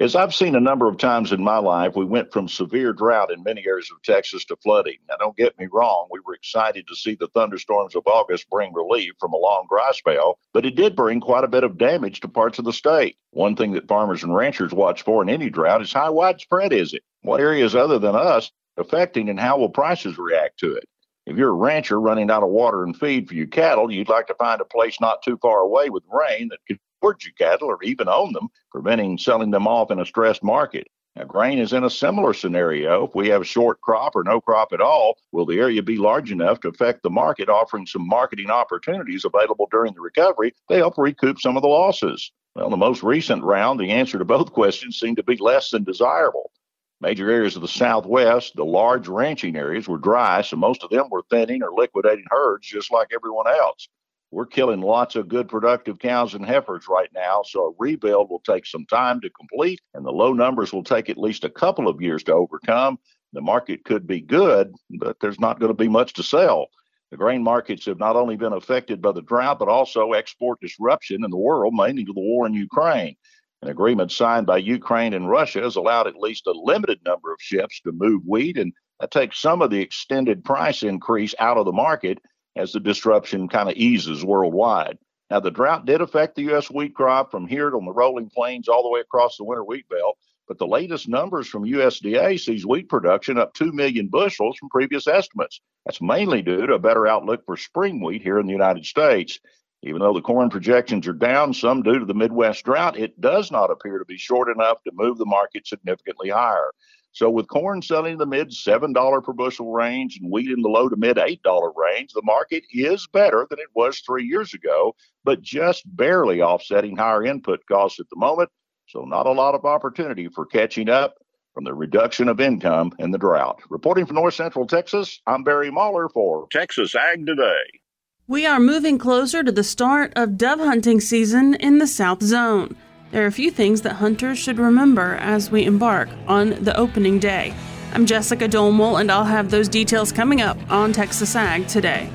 As 0.00 0.14
I've 0.14 0.32
seen 0.32 0.54
a 0.54 0.60
number 0.60 0.86
of 0.86 0.96
times 0.96 1.32
in 1.32 1.42
my 1.42 1.58
life, 1.58 1.96
we 1.96 2.04
went 2.04 2.32
from 2.32 2.46
severe 2.46 2.92
drought 2.92 3.32
in 3.32 3.42
many 3.42 3.66
areas 3.66 3.90
of 3.90 4.00
Texas 4.02 4.44
to 4.44 4.54
flooding. 4.62 4.98
Now, 5.08 5.16
don't 5.16 5.36
get 5.36 5.58
me 5.58 5.66
wrong, 5.72 6.06
we 6.12 6.20
were 6.24 6.36
excited 6.36 6.86
to 6.86 6.94
see 6.94 7.16
the 7.16 7.26
thunderstorms 7.34 7.96
of 7.96 8.06
August 8.06 8.48
bring 8.48 8.72
relief 8.72 9.14
from 9.18 9.32
a 9.32 9.36
long 9.36 9.66
dry 9.68 9.90
spell, 9.90 10.38
but 10.54 10.64
it 10.64 10.76
did 10.76 10.94
bring 10.94 11.18
quite 11.18 11.42
a 11.42 11.48
bit 11.48 11.64
of 11.64 11.78
damage 11.78 12.20
to 12.20 12.28
parts 12.28 12.60
of 12.60 12.64
the 12.64 12.72
state. 12.72 13.16
One 13.32 13.56
thing 13.56 13.72
that 13.72 13.88
farmers 13.88 14.22
and 14.22 14.32
ranchers 14.32 14.72
watch 14.72 15.02
for 15.02 15.20
in 15.20 15.28
any 15.28 15.50
drought 15.50 15.82
is 15.82 15.92
how 15.92 16.12
widespread 16.12 16.72
is 16.72 16.94
it? 16.94 17.02
What 17.22 17.40
areas 17.40 17.74
other 17.74 17.98
than 17.98 18.14
us 18.14 18.52
affecting 18.76 19.28
and 19.28 19.40
how 19.40 19.58
will 19.58 19.68
prices 19.68 20.16
react 20.16 20.60
to 20.60 20.74
it? 20.74 20.84
If 21.26 21.36
you're 21.36 21.50
a 21.50 21.52
rancher 21.52 22.00
running 22.00 22.30
out 22.30 22.44
of 22.44 22.50
water 22.50 22.84
and 22.84 22.96
feed 22.96 23.26
for 23.26 23.34
your 23.34 23.48
cattle, 23.48 23.90
you'd 23.90 24.08
like 24.08 24.28
to 24.28 24.34
find 24.36 24.60
a 24.60 24.64
place 24.64 25.00
not 25.00 25.24
too 25.24 25.38
far 25.42 25.58
away 25.58 25.90
with 25.90 26.04
rain 26.08 26.48
that 26.50 26.60
could 26.68 26.78
towards 27.00 27.24
your 27.24 27.34
cattle 27.38 27.68
or 27.68 27.82
even 27.82 28.08
own 28.08 28.32
them, 28.32 28.48
preventing 28.70 29.18
selling 29.18 29.50
them 29.50 29.66
off 29.66 29.90
in 29.90 30.00
a 30.00 30.06
stressed 30.06 30.42
market. 30.42 30.86
Now, 31.18 31.24
grain 31.24 31.58
is 31.58 31.72
in 31.72 31.82
a 31.82 31.90
similar 31.90 32.32
scenario. 32.32 33.04
If 33.04 33.14
we 33.16 33.28
have 33.28 33.42
a 33.42 33.44
short 33.44 33.80
crop 33.80 34.14
or 34.14 34.22
no 34.22 34.40
crop 34.40 34.72
at 34.72 34.80
all, 34.80 35.18
will 35.32 35.46
the 35.46 35.58
area 35.58 35.82
be 35.82 35.96
large 35.96 36.30
enough 36.30 36.60
to 36.60 36.68
affect 36.68 37.02
the 37.02 37.10
market, 37.10 37.48
offering 37.48 37.86
some 37.86 38.06
marketing 38.06 38.50
opportunities 38.50 39.24
available 39.24 39.66
during 39.70 39.94
the 39.94 40.00
recovery 40.00 40.54
to 40.70 40.76
help 40.76 40.94
recoup 40.96 41.40
some 41.40 41.56
of 41.56 41.62
the 41.62 41.68
losses? 41.68 42.30
Well, 42.54 42.70
the 42.70 42.76
most 42.76 43.02
recent 43.02 43.42
round, 43.42 43.80
the 43.80 43.90
answer 43.90 44.18
to 44.18 44.24
both 44.24 44.52
questions 44.52 45.00
seemed 45.00 45.16
to 45.16 45.24
be 45.24 45.36
less 45.36 45.70
than 45.70 45.82
desirable. 45.82 46.52
Major 47.00 47.30
areas 47.30 47.56
of 47.56 47.62
the 47.62 47.68
Southwest, 47.68 48.54
the 48.54 48.64
large 48.64 49.08
ranching 49.08 49.56
areas, 49.56 49.88
were 49.88 49.98
dry, 49.98 50.42
so 50.42 50.56
most 50.56 50.84
of 50.84 50.90
them 50.90 51.08
were 51.10 51.24
thinning 51.30 51.62
or 51.62 51.72
liquidating 51.72 52.26
herds 52.30 52.66
just 52.66 52.92
like 52.92 53.08
everyone 53.12 53.48
else. 53.48 53.88
We're 54.30 54.46
killing 54.46 54.82
lots 54.82 55.16
of 55.16 55.28
good 55.28 55.48
productive 55.48 55.98
cows 55.98 56.34
and 56.34 56.44
heifers 56.44 56.86
right 56.86 57.08
now, 57.14 57.42
so 57.44 57.68
a 57.68 57.72
rebuild 57.78 58.28
will 58.28 58.40
take 58.40 58.66
some 58.66 58.84
time 58.84 59.20
to 59.22 59.30
complete, 59.30 59.80
and 59.94 60.04
the 60.04 60.12
low 60.12 60.34
numbers 60.34 60.72
will 60.72 60.84
take 60.84 61.08
at 61.08 61.16
least 61.16 61.44
a 61.44 61.50
couple 61.50 61.88
of 61.88 62.02
years 62.02 62.22
to 62.24 62.34
overcome. 62.34 62.98
The 63.32 63.40
market 63.40 63.84
could 63.84 64.06
be 64.06 64.20
good, 64.20 64.74
but 65.00 65.18
there's 65.20 65.40
not 65.40 65.60
going 65.60 65.70
to 65.70 65.74
be 65.74 65.88
much 65.88 66.12
to 66.14 66.22
sell. 66.22 66.66
The 67.10 67.16
grain 67.16 67.42
markets 67.42 67.86
have 67.86 67.98
not 67.98 68.16
only 68.16 68.36
been 68.36 68.52
affected 68.52 69.00
by 69.00 69.12
the 69.12 69.22
drought, 69.22 69.58
but 69.58 69.68
also 69.68 70.12
export 70.12 70.60
disruption 70.60 71.24
in 71.24 71.30
the 71.30 71.38
world, 71.38 71.72
mainly 71.74 72.04
to 72.04 72.12
the 72.12 72.20
war 72.20 72.46
in 72.46 72.52
Ukraine. 72.52 73.16
An 73.62 73.70
agreement 73.70 74.12
signed 74.12 74.46
by 74.46 74.58
Ukraine 74.58 75.14
and 75.14 75.28
Russia 75.28 75.62
has 75.62 75.76
allowed 75.76 76.06
at 76.06 76.16
least 76.16 76.46
a 76.46 76.52
limited 76.52 77.00
number 77.04 77.32
of 77.32 77.40
ships 77.40 77.80
to 77.80 77.92
move 77.92 78.22
wheat, 78.26 78.58
and 78.58 78.74
that 79.00 79.10
takes 79.10 79.40
some 79.40 79.62
of 79.62 79.70
the 79.70 79.80
extended 79.80 80.44
price 80.44 80.82
increase 80.82 81.34
out 81.38 81.56
of 81.56 81.64
the 81.64 81.72
market 81.72 82.18
as 82.58 82.72
the 82.72 82.80
disruption 82.80 83.48
kind 83.48 83.70
of 83.70 83.76
eases 83.76 84.24
worldwide. 84.24 84.98
Now, 85.30 85.40
the 85.40 85.50
drought 85.50 85.86
did 85.86 86.00
affect 86.00 86.34
the 86.34 86.42
U.S. 86.44 86.70
wheat 86.70 86.94
crop 86.94 87.30
from 87.30 87.46
here 87.46 87.74
on 87.74 87.84
the 87.84 87.92
rolling 87.92 88.30
plains 88.30 88.68
all 88.68 88.82
the 88.82 88.88
way 88.88 89.00
across 89.00 89.36
the 89.36 89.44
winter 89.44 89.64
wheat 89.64 89.88
belt, 89.88 90.18
but 90.48 90.58
the 90.58 90.66
latest 90.66 91.08
numbers 91.08 91.46
from 91.46 91.64
USDA 91.64 92.40
sees 92.40 92.66
wheat 92.66 92.88
production 92.88 93.38
up 93.38 93.54
2 93.54 93.72
million 93.72 94.08
bushels 94.08 94.56
from 94.56 94.70
previous 94.70 95.06
estimates. 95.06 95.60
That's 95.84 96.00
mainly 96.00 96.42
due 96.42 96.66
to 96.66 96.74
a 96.74 96.78
better 96.78 97.06
outlook 97.06 97.44
for 97.44 97.56
spring 97.56 98.02
wheat 98.02 98.22
here 98.22 98.40
in 98.40 98.46
the 98.46 98.52
United 98.52 98.86
States. 98.86 99.38
Even 99.82 100.00
though 100.00 100.14
the 100.14 100.22
corn 100.22 100.50
projections 100.50 101.06
are 101.06 101.12
down, 101.12 101.54
some 101.54 101.82
due 101.82 102.00
to 102.00 102.04
the 102.04 102.14
Midwest 102.14 102.64
drought, 102.64 102.98
it 102.98 103.20
does 103.20 103.52
not 103.52 103.70
appear 103.70 103.98
to 103.98 104.04
be 104.04 104.16
short 104.16 104.48
enough 104.48 104.82
to 104.82 104.90
move 104.92 105.18
the 105.18 105.26
market 105.26 105.66
significantly 105.66 106.30
higher. 106.30 106.72
So, 107.18 107.28
with 107.28 107.48
corn 107.48 107.82
selling 107.82 108.12
in 108.12 108.18
the 108.18 108.26
mid 108.26 108.50
$7 108.50 109.24
per 109.24 109.32
bushel 109.32 109.72
range 109.72 110.20
and 110.22 110.30
wheat 110.30 110.52
in 110.52 110.62
the 110.62 110.68
low 110.68 110.88
to 110.88 110.94
mid 110.94 111.16
$8 111.16 111.72
range, 111.74 112.12
the 112.12 112.22
market 112.22 112.62
is 112.70 113.08
better 113.08 113.44
than 113.50 113.58
it 113.58 113.66
was 113.74 113.98
three 113.98 114.24
years 114.24 114.54
ago, 114.54 114.94
but 115.24 115.42
just 115.42 115.82
barely 115.96 116.40
offsetting 116.42 116.96
higher 116.96 117.24
input 117.24 117.58
costs 117.66 117.98
at 117.98 118.08
the 118.10 118.16
moment. 118.16 118.50
So, 118.86 119.00
not 119.00 119.26
a 119.26 119.32
lot 119.32 119.56
of 119.56 119.64
opportunity 119.64 120.28
for 120.28 120.46
catching 120.46 120.88
up 120.88 121.16
from 121.54 121.64
the 121.64 121.74
reduction 121.74 122.28
of 122.28 122.38
income 122.38 122.92
and 123.00 123.12
the 123.12 123.18
drought. 123.18 123.62
Reporting 123.68 124.06
from 124.06 124.14
North 124.14 124.34
Central 124.34 124.68
Texas, 124.68 125.20
I'm 125.26 125.42
Barry 125.42 125.72
Mahler 125.72 126.08
for 126.10 126.46
Texas 126.52 126.94
Ag 126.94 127.26
Today. 127.26 127.80
We 128.28 128.46
are 128.46 128.60
moving 128.60 128.96
closer 128.96 129.42
to 129.42 129.50
the 129.50 129.64
start 129.64 130.12
of 130.14 130.38
dove 130.38 130.60
hunting 130.60 131.00
season 131.00 131.54
in 131.54 131.78
the 131.78 131.88
South 131.88 132.22
Zone. 132.22 132.76
There 133.10 133.24
are 133.24 133.26
a 133.26 133.32
few 133.32 133.50
things 133.50 133.80
that 133.82 133.94
hunters 133.94 134.38
should 134.38 134.58
remember 134.58 135.14
as 135.14 135.50
we 135.50 135.64
embark 135.64 136.10
on 136.26 136.62
the 136.62 136.76
opening 136.76 137.18
day. 137.18 137.54
I'm 137.94 138.04
Jessica 138.04 138.46
Domel, 138.46 139.00
and 139.00 139.10
I'll 139.10 139.24
have 139.24 139.50
those 139.50 139.66
details 139.66 140.12
coming 140.12 140.42
up 140.42 140.58
on 140.70 140.92
Texas 140.92 141.34
Ag 141.34 141.66
today. 141.68 142.10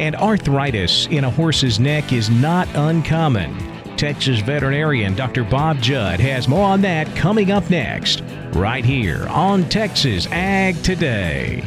And 0.00 0.16
arthritis 0.16 1.06
in 1.06 1.22
a 1.22 1.30
horse's 1.30 1.78
neck 1.78 2.12
is 2.12 2.30
not 2.30 2.66
uncommon. 2.74 3.56
Texas 3.96 4.40
veterinarian 4.40 5.14
Dr. 5.14 5.44
Bob 5.44 5.80
Judd 5.80 6.18
has 6.18 6.48
more 6.48 6.66
on 6.66 6.80
that 6.80 7.14
coming 7.14 7.52
up 7.52 7.70
next, 7.70 8.24
right 8.54 8.84
here 8.84 9.28
on 9.28 9.68
Texas 9.68 10.26
Ag 10.32 10.82
Today. 10.82 11.62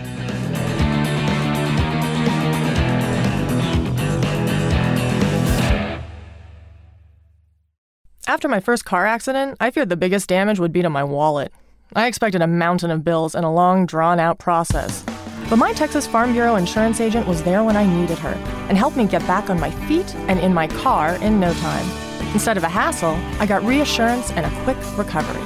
After 8.28 8.50
my 8.50 8.60
first 8.60 8.84
car 8.84 9.06
accident, 9.06 9.56
I 9.62 9.72
feared 9.72 9.88
the 9.88 9.96
biggest 9.96 10.28
damage 10.28 10.60
would 10.60 10.74
be 10.74 10.82
to 10.82 10.90
my 10.90 11.02
wallet. 11.02 11.54
I 11.96 12.08
expected 12.08 12.42
a 12.42 12.48
mountain 12.48 12.92
of 12.92 13.06
bills 13.06 13.34
and 13.34 13.46
a 13.46 13.50
long, 13.50 13.86
drawn 13.86 14.20
out 14.20 14.38
process. 14.38 15.02
But 15.50 15.56
my 15.56 15.72
Texas 15.72 16.06
Farm 16.06 16.34
Bureau 16.34 16.58
insurance 16.58 17.00
agent 17.00 17.26
was 17.26 17.42
there 17.44 17.64
when 17.64 17.78
I 17.78 17.86
needed 17.86 18.18
her 18.18 18.34
and 18.68 18.78
helped 18.78 18.98
me 18.98 19.06
get 19.08 19.26
back 19.28 19.50
on 19.50 19.62
my 19.62 19.72
feet 19.88 20.14
and 20.28 20.42
in 20.42 20.54
my 20.54 20.68
car 20.68 21.16
in 21.24 21.40
no 21.40 21.54
time. 21.54 21.90
Instead 22.34 22.58
of 22.58 22.66
a 22.66 22.68
hassle, 22.68 23.18
I 23.40 23.46
got 23.46 23.64
reassurance 23.64 24.30
and 24.32 24.46
a 24.46 24.64
quick 24.66 24.78
recovery. 24.98 25.42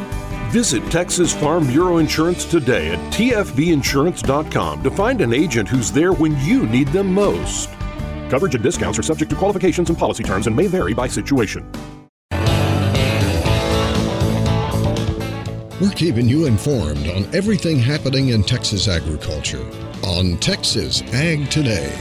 Visit 0.49 0.83
Texas 0.89 1.35
Farm 1.35 1.67
Bureau 1.67 1.97
Insurance 1.97 2.45
today 2.45 2.93
at 2.93 3.13
tfbinsurance.com 3.13 4.81
to 4.81 4.89
find 4.89 5.21
an 5.21 5.33
agent 5.33 5.69
who's 5.69 5.91
there 5.91 6.13
when 6.13 6.35
you 6.39 6.65
need 6.65 6.87
them 6.87 7.13
most. 7.13 7.69
Coverage 8.31 8.55
and 8.55 8.63
discounts 8.63 8.97
are 8.97 9.03
subject 9.03 9.29
to 9.29 9.37
qualifications 9.37 9.89
and 9.89 9.99
policy 9.99 10.23
terms 10.23 10.47
and 10.47 10.55
may 10.55 10.65
vary 10.65 10.95
by 10.95 11.07
situation. 11.07 11.71
We're 15.81 15.89
keeping 15.89 16.29
you 16.29 16.45
informed 16.45 17.07
on 17.07 17.23
everything 17.33 17.79
happening 17.79 18.29
in 18.29 18.43
Texas 18.43 18.87
agriculture 18.87 19.65
on 20.03 20.37
Texas 20.37 21.01
Ag 21.11 21.49
Today. 21.49 21.91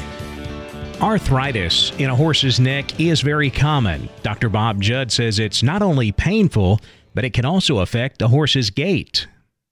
Arthritis 1.01 1.91
in 1.97 2.11
a 2.11 2.15
horse's 2.15 2.61
neck 2.61 3.01
is 3.01 3.23
very 3.23 3.49
common. 3.49 4.11
Dr. 4.23 4.51
Bob 4.51 4.83
Judd 4.83 5.11
says 5.11 5.39
it's 5.39 5.63
not 5.63 5.81
only 5.81 6.13
painful, 6.13 6.79
but 7.15 7.25
it 7.25 7.33
can 7.33 7.47
also 7.47 7.79
affect 7.79 8.19
the 8.19 8.29
horse's 8.29 8.69
gait. 8.69 9.27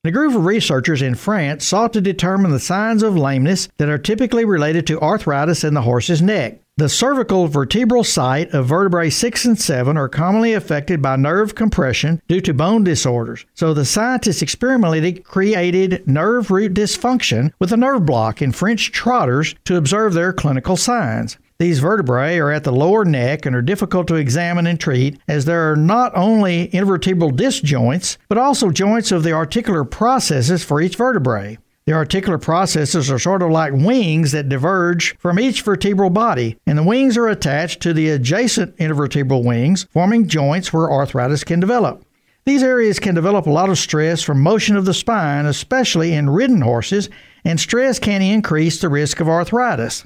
A 0.04 0.12
group 0.12 0.36
of 0.36 0.44
researchers 0.44 1.02
in 1.02 1.16
France 1.16 1.64
sought 1.64 1.92
to 1.92 2.00
determine 2.00 2.52
the 2.52 2.60
signs 2.60 3.02
of 3.02 3.16
lameness 3.16 3.68
that 3.78 3.88
are 3.88 3.98
typically 3.98 4.44
related 4.44 4.86
to 4.86 5.00
arthritis 5.00 5.64
in 5.64 5.74
the 5.74 5.82
horse's 5.82 6.22
neck. 6.22 6.60
The 6.76 6.88
cervical 6.88 7.48
vertebral 7.48 8.04
site 8.04 8.52
of 8.52 8.66
vertebrae 8.66 9.10
6 9.10 9.44
and 9.44 9.60
7 9.60 9.96
are 9.96 10.08
commonly 10.08 10.52
affected 10.52 11.02
by 11.02 11.16
nerve 11.16 11.56
compression 11.56 12.22
due 12.28 12.40
to 12.42 12.54
bone 12.54 12.84
disorders. 12.84 13.44
So 13.54 13.74
the 13.74 13.84
scientists 13.84 14.40
experimentally 14.40 15.14
created 15.14 16.06
nerve 16.06 16.52
root 16.52 16.74
dysfunction 16.74 17.52
with 17.58 17.72
a 17.72 17.76
nerve 17.76 18.06
block 18.06 18.40
in 18.40 18.52
French 18.52 18.92
trotters 18.92 19.56
to 19.64 19.76
observe 19.76 20.14
their 20.14 20.32
clinical 20.32 20.76
signs. 20.76 21.38
These 21.58 21.80
vertebrae 21.80 22.38
are 22.38 22.52
at 22.52 22.62
the 22.62 22.70
lower 22.70 23.04
neck 23.04 23.44
and 23.44 23.56
are 23.56 23.62
difficult 23.62 24.06
to 24.06 24.14
examine 24.14 24.68
and 24.68 24.78
treat 24.78 25.18
as 25.26 25.44
there 25.44 25.72
are 25.72 25.74
not 25.74 26.16
only 26.16 26.68
intervertebral 26.68 27.34
disc 27.34 27.64
joints, 27.64 28.16
but 28.28 28.38
also 28.38 28.70
joints 28.70 29.10
of 29.10 29.24
the 29.24 29.32
articular 29.32 29.82
processes 29.82 30.62
for 30.62 30.80
each 30.80 30.94
vertebrae. 30.94 31.58
The 31.84 31.94
articular 31.94 32.38
processes 32.38 33.10
are 33.10 33.18
sort 33.18 33.42
of 33.42 33.50
like 33.50 33.72
wings 33.72 34.30
that 34.30 34.48
diverge 34.48 35.18
from 35.18 35.40
each 35.40 35.62
vertebral 35.62 36.10
body, 36.10 36.56
and 36.64 36.78
the 36.78 36.84
wings 36.84 37.16
are 37.16 37.26
attached 37.26 37.80
to 37.80 37.92
the 37.92 38.10
adjacent 38.10 38.76
intervertebral 38.76 39.42
wings, 39.42 39.88
forming 39.90 40.28
joints 40.28 40.72
where 40.72 40.92
arthritis 40.92 41.42
can 41.42 41.58
develop. 41.58 42.04
These 42.44 42.62
areas 42.62 43.00
can 43.00 43.16
develop 43.16 43.46
a 43.46 43.50
lot 43.50 43.68
of 43.68 43.78
stress 43.78 44.22
from 44.22 44.40
motion 44.40 44.76
of 44.76 44.84
the 44.84 44.94
spine, 44.94 45.44
especially 45.44 46.12
in 46.12 46.30
ridden 46.30 46.60
horses, 46.60 47.10
and 47.44 47.58
stress 47.58 47.98
can 47.98 48.22
increase 48.22 48.80
the 48.80 48.88
risk 48.88 49.18
of 49.18 49.28
arthritis. 49.28 50.04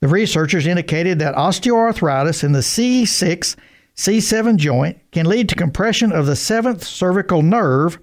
The 0.00 0.08
researchers 0.08 0.66
indicated 0.66 1.18
that 1.18 1.34
osteoarthritis 1.34 2.44
in 2.44 2.52
the 2.52 2.60
C6 2.60 3.56
C7 3.96 4.56
joint 4.56 4.98
can 5.10 5.26
lead 5.26 5.48
to 5.48 5.54
compression 5.54 6.12
of 6.12 6.26
the 6.26 6.36
seventh 6.36 6.84
cervical 6.84 7.42
nerve 7.42 7.98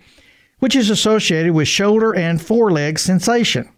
which 0.63 0.77
is 0.77 0.89
associated 0.89 1.51
with 1.51 1.67
shoulder 1.67 2.15
and 2.15 2.41
foreleg 2.41 2.97
sensation. 2.97 3.69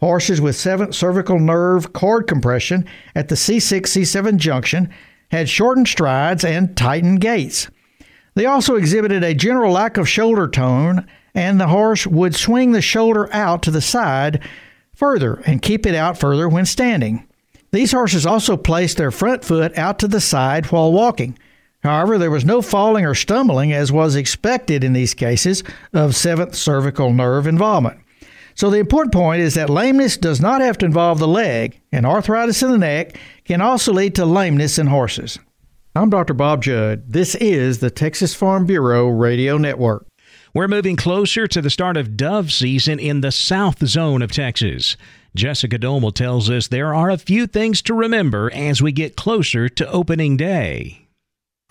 Horses 0.00 0.38
with 0.38 0.54
seventh 0.54 0.94
cervical 0.94 1.38
nerve 1.38 1.94
cord 1.94 2.26
compression 2.26 2.84
at 3.14 3.28
the 3.28 3.36
C6 3.36 3.80
C7 3.80 4.36
junction 4.36 4.92
had 5.30 5.48
shortened 5.48 5.88
strides 5.88 6.44
and 6.44 6.76
tightened 6.76 7.22
gaits. 7.22 7.70
They 8.34 8.44
also 8.44 8.76
exhibited 8.76 9.24
a 9.24 9.32
general 9.32 9.72
lack 9.72 9.96
of 9.96 10.06
shoulder 10.06 10.46
tone, 10.46 11.06
and 11.34 11.58
the 11.58 11.68
horse 11.68 12.06
would 12.06 12.36
swing 12.36 12.72
the 12.72 12.82
shoulder 12.82 13.32
out 13.32 13.62
to 13.62 13.70
the 13.70 13.80
side 13.80 14.46
further 14.94 15.42
and 15.46 15.62
keep 15.62 15.86
it 15.86 15.94
out 15.94 16.18
further 16.18 16.50
when 16.50 16.66
standing. 16.66 17.26
These 17.72 17.92
horses 17.92 18.26
also 18.26 18.56
placed 18.56 18.96
their 18.96 19.10
front 19.10 19.44
foot 19.44 19.76
out 19.78 19.98
to 20.00 20.08
the 20.08 20.20
side 20.20 20.66
while 20.66 20.92
walking. 20.92 21.38
However, 21.82 22.18
there 22.18 22.30
was 22.30 22.44
no 22.44 22.60
falling 22.62 23.06
or 23.06 23.14
stumbling 23.14 23.72
as 23.72 23.92
was 23.92 24.16
expected 24.16 24.84
in 24.84 24.92
these 24.92 25.14
cases 25.14 25.62
of 25.92 26.16
seventh 26.16 26.54
cervical 26.54 27.12
nerve 27.12 27.46
involvement. 27.46 28.00
So, 28.54 28.68
the 28.68 28.78
important 28.78 29.12
point 29.14 29.40
is 29.40 29.54
that 29.54 29.70
lameness 29.70 30.16
does 30.16 30.40
not 30.40 30.60
have 30.60 30.76
to 30.78 30.86
involve 30.86 31.18
the 31.18 31.28
leg, 31.28 31.80
and 31.92 32.04
arthritis 32.04 32.62
in 32.62 32.70
the 32.70 32.78
neck 32.78 33.16
can 33.44 33.62
also 33.62 33.92
lead 33.92 34.14
to 34.16 34.26
lameness 34.26 34.78
in 34.78 34.88
horses. 34.88 35.38
I'm 35.94 36.10
Dr. 36.10 36.34
Bob 36.34 36.62
Judd. 36.62 37.04
This 37.10 37.34
is 37.36 37.78
the 37.78 37.90
Texas 37.90 38.34
Farm 38.34 38.66
Bureau 38.66 39.08
Radio 39.08 39.56
Network. 39.56 40.06
We're 40.52 40.68
moving 40.68 40.96
closer 40.96 41.46
to 41.46 41.62
the 41.62 41.70
start 41.70 41.96
of 41.96 42.16
dove 42.16 42.52
season 42.52 42.98
in 42.98 43.20
the 43.20 43.32
south 43.32 43.86
zone 43.86 44.20
of 44.20 44.32
Texas. 44.32 44.96
Jessica 45.34 45.78
Domel 45.78 46.14
tells 46.14 46.50
us 46.50 46.68
there 46.68 46.94
are 46.94 47.10
a 47.10 47.18
few 47.18 47.46
things 47.46 47.82
to 47.82 47.94
remember 47.94 48.50
as 48.52 48.82
we 48.82 48.92
get 48.92 49.16
closer 49.16 49.68
to 49.68 49.90
opening 49.90 50.36
day. 50.36 51.06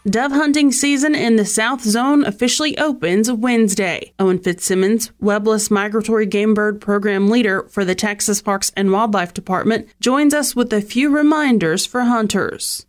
Dove 0.05 0.31
hunting 0.31 0.71
season 0.71 1.13
in 1.13 1.35
the 1.35 1.45
South 1.45 1.81
Zone 1.81 2.23
officially 2.23 2.77
opens 2.77 3.29
Wednesday. 3.29 4.13
Owen 4.17 4.39
Fitzsimmons, 4.39 5.11
Webless 5.19 5.69
Migratory 5.69 6.25
Game 6.25 6.53
Bird 6.53 6.79
Program 6.79 7.29
Leader 7.29 7.63
for 7.63 7.83
the 7.83 7.95
Texas 7.95 8.41
Parks 8.41 8.71
and 8.77 8.93
Wildlife 8.93 9.33
Department, 9.33 9.89
joins 9.99 10.33
us 10.33 10.55
with 10.55 10.71
a 10.71 10.79
few 10.79 11.09
reminders 11.09 11.85
for 11.85 12.01
hunters. 12.03 12.85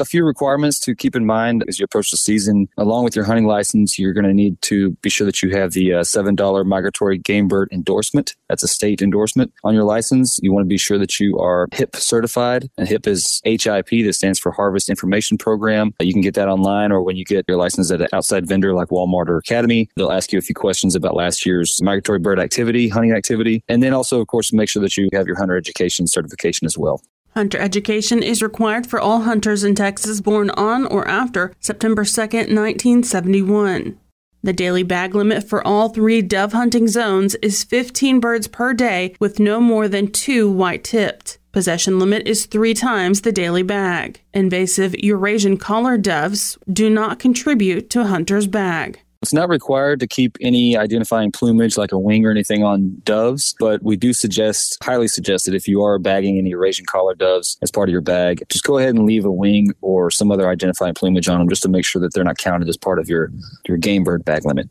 A 0.00 0.04
few 0.06 0.24
requirements 0.24 0.80
to 0.80 0.94
keep 0.94 1.14
in 1.14 1.26
mind 1.26 1.62
as 1.68 1.78
you 1.78 1.84
approach 1.84 2.10
the 2.10 2.16
season. 2.16 2.68
Along 2.78 3.04
with 3.04 3.14
your 3.14 3.26
hunting 3.26 3.46
license, 3.46 3.98
you're 3.98 4.14
going 4.14 4.24
to 4.24 4.32
need 4.32 4.58
to 4.62 4.92
be 5.02 5.10
sure 5.10 5.26
that 5.26 5.42
you 5.42 5.50
have 5.50 5.72
the 5.72 5.92
uh, 5.92 6.00
$7 6.00 6.64
migratory 6.64 7.18
game 7.18 7.48
bird 7.48 7.68
endorsement. 7.70 8.34
That's 8.48 8.62
a 8.62 8.68
state 8.68 9.02
endorsement 9.02 9.52
on 9.62 9.74
your 9.74 9.84
license. 9.84 10.40
You 10.42 10.54
want 10.54 10.64
to 10.64 10.68
be 10.68 10.78
sure 10.78 10.96
that 10.96 11.20
you 11.20 11.38
are 11.38 11.68
HIP 11.72 11.96
certified, 11.96 12.70
and 12.78 12.88
HIP 12.88 13.06
is 13.06 13.42
HIP, 13.44 13.90
that 13.90 14.14
stands 14.14 14.38
for 14.38 14.52
Harvest 14.52 14.88
Information 14.88 15.36
Program. 15.36 15.92
You 16.00 16.14
can 16.14 16.22
get 16.22 16.32
that 16.32 16.48
online 16.48 16.92
or 16.92 17.02
when 17.02 17.16
you 17.16 17.26
get 17.26 17.44
your 17.46 17.58
license 17.58 17.90
at 17.90 18.00
an 18.00 18.08
outside 18.14 18.48
vendor 18.48 18.72
like 18.72 18.88
Walmart 18.88 19.28
or 19.28 19.36
Academy. 19.36 19.90
They'll 19.96 20.12
ask 20.12 20.32
you 20.32 20.38
a 20.38 20.42
few 20.42 20.54
questions 20.54 20.94
about 20.94 21.14
last 21.14 21.44
year's 21.44 21.78
migratory 21.82 22.20
bird 22.20 22.40
activity, 22.40 22.88
hunting 22.88 23.12
activity, 23.12 23.62
and 23.68 23.82
then 23.82 23.92
also, 23.92 24.18
of 24.18 24.28
course, 24.28 24.50
make 24.50 24.70
sure 24.70 24.80
that 24.80 24.96
you 24.96 25.10
have 25.12 25.26
your 25.26 25.36
hunter 25.36 25.58
education 25.58 26.06
certification 26.06 26.64
as 26.64 26.78
well. 26.78 27.02
Hunter 27.34 27.58
education 27.58 28.22
is 28.22 28.42
required 28.42 28.86
for 28.86 29.00
all 29.00 29.22
hunters 29.22 29.64
in 29.64 29.74
Texas 29.74 30.20
born 30.20 30.50
on 30.50 30.86
or 30.86 31.06
after 31.06 31.54
September 31.60 32.04
2, 32.04 32.20
1971. 32.20 33.98
The 34.42 34.52
daily 34.52 34.82
bag 34.82 35.14
limit 35.14 35.46
for 35.48 35.66
all 35.66 35.90
three 35.90 36.22
dove 36.22 36.52
hunting 36.52 36.88
zones 36.88 37.34
is 37.36 37.62
15 37.62 38.20
birds 38.20 38.48
per 38.48 38.72
day 38.72 39.14
with 39.20 39.38
no 39.38 39.60
more 39.60 39.86
than 39.86 40.10
two 40.10 40.50
white 40.50 40.82
tipped. 40.82 41.38
Possession 41.52 41.98
limit 41.98 42.26
is 42.26 42.46
three 42.46 42.74
times 42.74 43.20
the 43.20 43.32
daily 43.32 43.62
bag. 43.62 44.22
Invasive 44.32 44.94
Eurasian 44.94 45.56
collared 45.56 46.02
doves 46.02 46.56
do 46.72 46.88
not 46.88 47.18
contribute 47.18 47.90
to 47.90 48.00
a 48.00 48.06
hunter's 48.06 48.46
bag. 48.46 49.00
It's 49.22 49.34
not 49.34 49.50
required 49.50 50.00
to 50.00 50.06
keep 50.06 50.38
any 50.40 50.78
identifying 50.78 51.30
plumage 51.30 51.76
like 51.76 51.92
a 51.92 51.98
wing 51.98 52.24
or 52.24 52.30
anything 52.30 52.64
on 52.64 53.02
doves, 53.04 53.54
but 53.58 53.82
we 53.82 53.94
do 53.94 54.14
suggest, 54.14 54.78
highly 54.82 55.08
suggest 55.08 55.44
that 55.44 55.54
if 55.54 55.68
you 55.68 55.82
are 55.82 55.98
bagging 55.98 56.38
any 56.38 56.50
Eurasian 56.50 56.86
collar 56.86 57.14
doves 57.14 57.58
as 57.60 57.70
part 57.70 57.90
of 57.90 57.92
your 57.92 58.00
bag, 58.00 58.42
just 58.48 58.64
go 58.64 58.78
ahead 58.78 58.94
and 58.94 59.04
leave 59.04 59.26
a 59.26 59.30
wing 59.30 59.74
or 59.82 60.10
some 60.10 60.32
other 60.32 60.48
identifying 60.48 60.94
plumage 60.94 61.28
on 61.28 61.38
them 61.38 61.50
just 61.50 61.62
to 61.62 61.68
make 61.68 61.84
sure 61.84 62.00
that 62.00 62.14
they're 62.14 62.24
not 62.24 62.38
counted 62.38 62.66
as 62.66 62.78
part 62.78 62.98
of 62.98 63.10
your, 63.10 63.30
your 63.68 63.76
game 63.76 64.04
bird 64.04 64.24
bag 64.24 64.46
limit. 64.46 64.70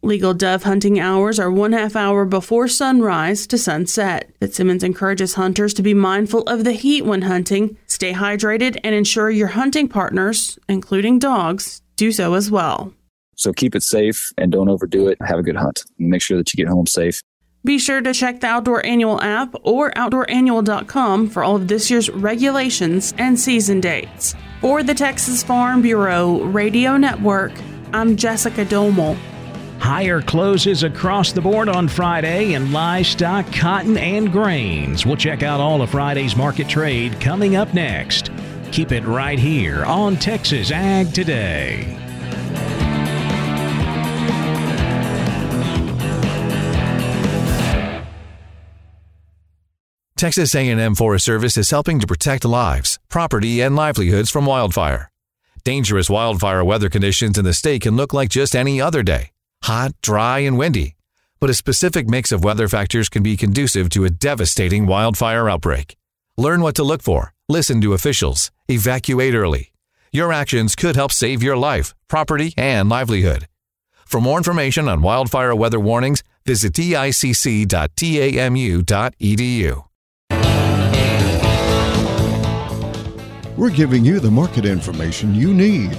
Legal 0.00 0.32
dove 0.32 0.62
hunting 0.62 0.98
hours 0.98 1.38
are 1.38 1.50
one 1.50 1.72
half 1.72 1.94
hour 1.94 2.24
before 2.24 2.68
sunrise 2.68 3.46
to 3.46 3.58
sunset. 3.58 4.30
Fitzsimmons 4.40 4.82
encourages 4.82 5.34
hunters 5.34 5.74
to 5.74 5.82
be 5.82 5.92
mindful 5.92 6.40
of 6.44 6.64
the 6.64 6.72
heat 6.72 7.04
when 7.04 7.22
hunting, 7.22 7.76
stay 7.88 8.14
hydrated, 8.14 8.78
and 8.82 8.94
ensure 8.94 9.30
your 9.30 9.48
hunting 9.48 9.86
partners, 9.86 10.58
including 10.66 11.18
dogs, 11.18 11.82
do 11.96 12.10
so 12.10 12.32
as 12.32 12.50
well. 12.50 12.94
So 13.42 13.52
keep 13.52 13.74
it 13.74 13.82
safe 13.82 14.32
and 14.38 14.52
don't 14.52 14.68
overdo 14.68 15.08
it. 15.08 15.18
Have 15.20 15.40
a 15.40 15.42
good 15.42 15.56
hunt. 15.56 15.82
Make 15.98 16.22
sure 16.22 16.36
that 16.36 16.52
you 16.54 16.56
get 16.56 16.70
home 16.70 16.86
safe. 16.86 17.20
Be 17.64 17.78
sure 17.78 18.00
to 18.00 18.12
check 18.12 18.40
the 18.40 18.46
Outdoor 18.46 18.84
Annual 18.86 19.20
app 19.20 19.54
or 19.62 19.90
OutdoorAnnual.com 19.92 21.28
for 21.28 21.42
all 21.42 21.56
of 21.56 21.68
this 21.68 21.90
year's 21.90 22.08
regulations 22.10 23.14
and 23.18 23.38
season 23.38 23.80
dates. 23.80 24.34
For 24.60 24.82
the 24.84 24.94
Texas 24.94 25.42
Farm 25.42 25.82
Bureau 25.82 26.42
Radio 26.44 26.96
Network, 26.96 27.52
I'm 27.92 28.16
Jessica 28.16 28.64
Domel. 28.64 29.16
Higher 29.78 30.22
closes 30.22 30.84
across 30.84 31.32
the 31.32 31.40
board 31.40 31.68
on 31.68 31.88
Friday 31.88 32.54
in 32.54 32.70
livestock, 32.70 33.52
cotton, 33.52 33.96
and 33.96 34.30
grains. 34.30 35.04
We'll 35.04 35.16
check 35.16 35.42
out 35.42 35.60
all 35.60 35.82
of 35.82 35.90
Friday's 35.90 36.36
market 36.36 36.68
trade 36.68 37.20
coming 37.20 37.56
up 37.56 37.74
next. 37.74 38.30
Keep 38.70 38.92
it 38.92 39.04
right 39.04 39.38
here 39.38 39.84
on 39.84 40.16
Texas 40.16 40.70
Ag 40.70 41.12
Today. 41.12 42.01
Texas 50.22 50.54
A&M 50.54 50.94
Forest 50.94 51.24
Service 51.24 51.56
is 51.56 51.70
helping 51.70 51.98
to 51.98 52.06
protect 52.06 52.44
lives, 52.44 53.00
property, 53.08 53.60
and 53.60 53.74
livelihoods 53.74 54.30
from 54.30 54.46
wildfire. 54.46 55.10
Dangerous 55.64 56.08
wildfire 56.08 56.62
weather 56.64 56.88
conditions 56.88 57.36
in 57.38 57.44
the 57.44 57.52
state 57.52 57.82
can 57.82 57.96
look 57.96 58.12
like 58.12 58.28
just 58.28 58.54
any 58.54 58.80
other 58.80 59.02
day. 59.02 59.32
Hot, 59.64 59.90
dry, 60.00 60.38
and 60.38 60.56
windy. 60.56 60.94
But 61.40 61.50
a 61.50 61.54
specific 61.54 62.06
mix 62.06 62.30
of 62.30 62.44
weather 62.44 62.68
factors 62.68 63.08
can 63.08 63.24
be 63.24 63.36
conducive 63.36 63.88
to 63.90 64.04
a 64.04 64.10
devastating 64.10 64.86
wildfire 64.86 65.50
outbreak. 65.50 65.96
Learn 66.36 66.60
what 66.60 66.76
to 66.76 66.84
look 66.84 67.02
for, 67.02 67.34
listen 67.48 67.80
to 67.80 67.92
officials, 67.92 68.52
evacuate 68.68 69.34
early. 69.34 69.72
Your 70.12 70.32
actions 70.32 70.76
could 70.76 70.94
help 70.94 71.10
save 71.10 71.42
your 71.42 71.56
life, 71.56 71.96
property, 72.06 72.54
and 72.56 72.88
livelihood. 72.88 73.48
For 74.06 74.20
more 74.20 74.38
information 74.38 74.86
on 74.88 75.02
wildfire 75.02 75.52
weather 75.56 75.80
warnings, 75.80 76.22
visit 76.46 76.74
ticc.tamu.edu. 76.74 77.72
We're 83.62 83.70
giving 83.70 84.04
you 84.04 84.18
the 84.18 84.28
market 84.28 84.64
information 84.66 85.36
you 85.36 85.54
need 85.54 85.94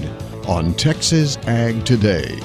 on 0.50 0.74
Texas 0.74 1.38
Ag 1.48 1.86
Today. 1.86 2.38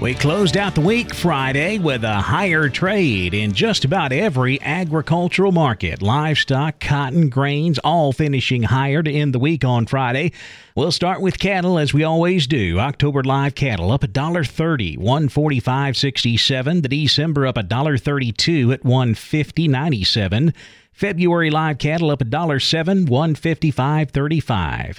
We 0.00 0.14
closed 0.14 0.56
out 0.56 0.74
the 0.74 0.80
week 0.80 1.12
Friday 1.12 1.78
with 1.78 2.02
a 2.02 2.14
higher 2.14 2.70
trade 2.70 3.34
in 3.34 3.52
just 3.52 3.84
about 3.84 4.10
every 4.10 4.58
agricultural 4.62 5.52
market. 5.52 6.00
Livestock, 6.00 6.80
cotton, 6.80 7.28
grains, 7.28 7.78
all 7.80 8.14
finishing 8.14 8.62
higher 8.62 9.02
to 9.02 9.12
end 9.12 9.34
the 9.34 9.38
week 9.38 9.66
on 9.66 9.84
Friday. 9.84 10.32
We'll 10.74 10.92
start 10.92 11.20
with 11.20 11.38
cattle 11.38 11.78
as 11.78 11.92
we 11.92 12.02
always 12.02 12.46
do. 12.46 12.78
October 12.78 13.22
live 13.22 13.54
cattle 13.54 13.92
up 13.92 14.02
a 14.02 14.08
dollar 14.08 14.44
thirty, 14.44 14.96
one 14.96 15.28
forty 15.28 15.60
five 15.60 15.94
sixty 15.94 16.38
seven. 16.38 16.80
The 16.80 16.88
December 16.88 17.46
up 17.46 17.58
a 17.58 17.62
dollar 17.62 17.98
thirty 17.98 18.32
two 18.32 18.72
at 18.72 18.82
one 18.82 19.14
fifty 19.14 19.68
ninety 19.68 20.04
seven. 20.04 20.54
February 20.92 21.50
live 21.50 21.78
cattle 21.78 22.10
up 22.10 22.20
$1.07, 22.20 23.06
155.35. 23.06 24.98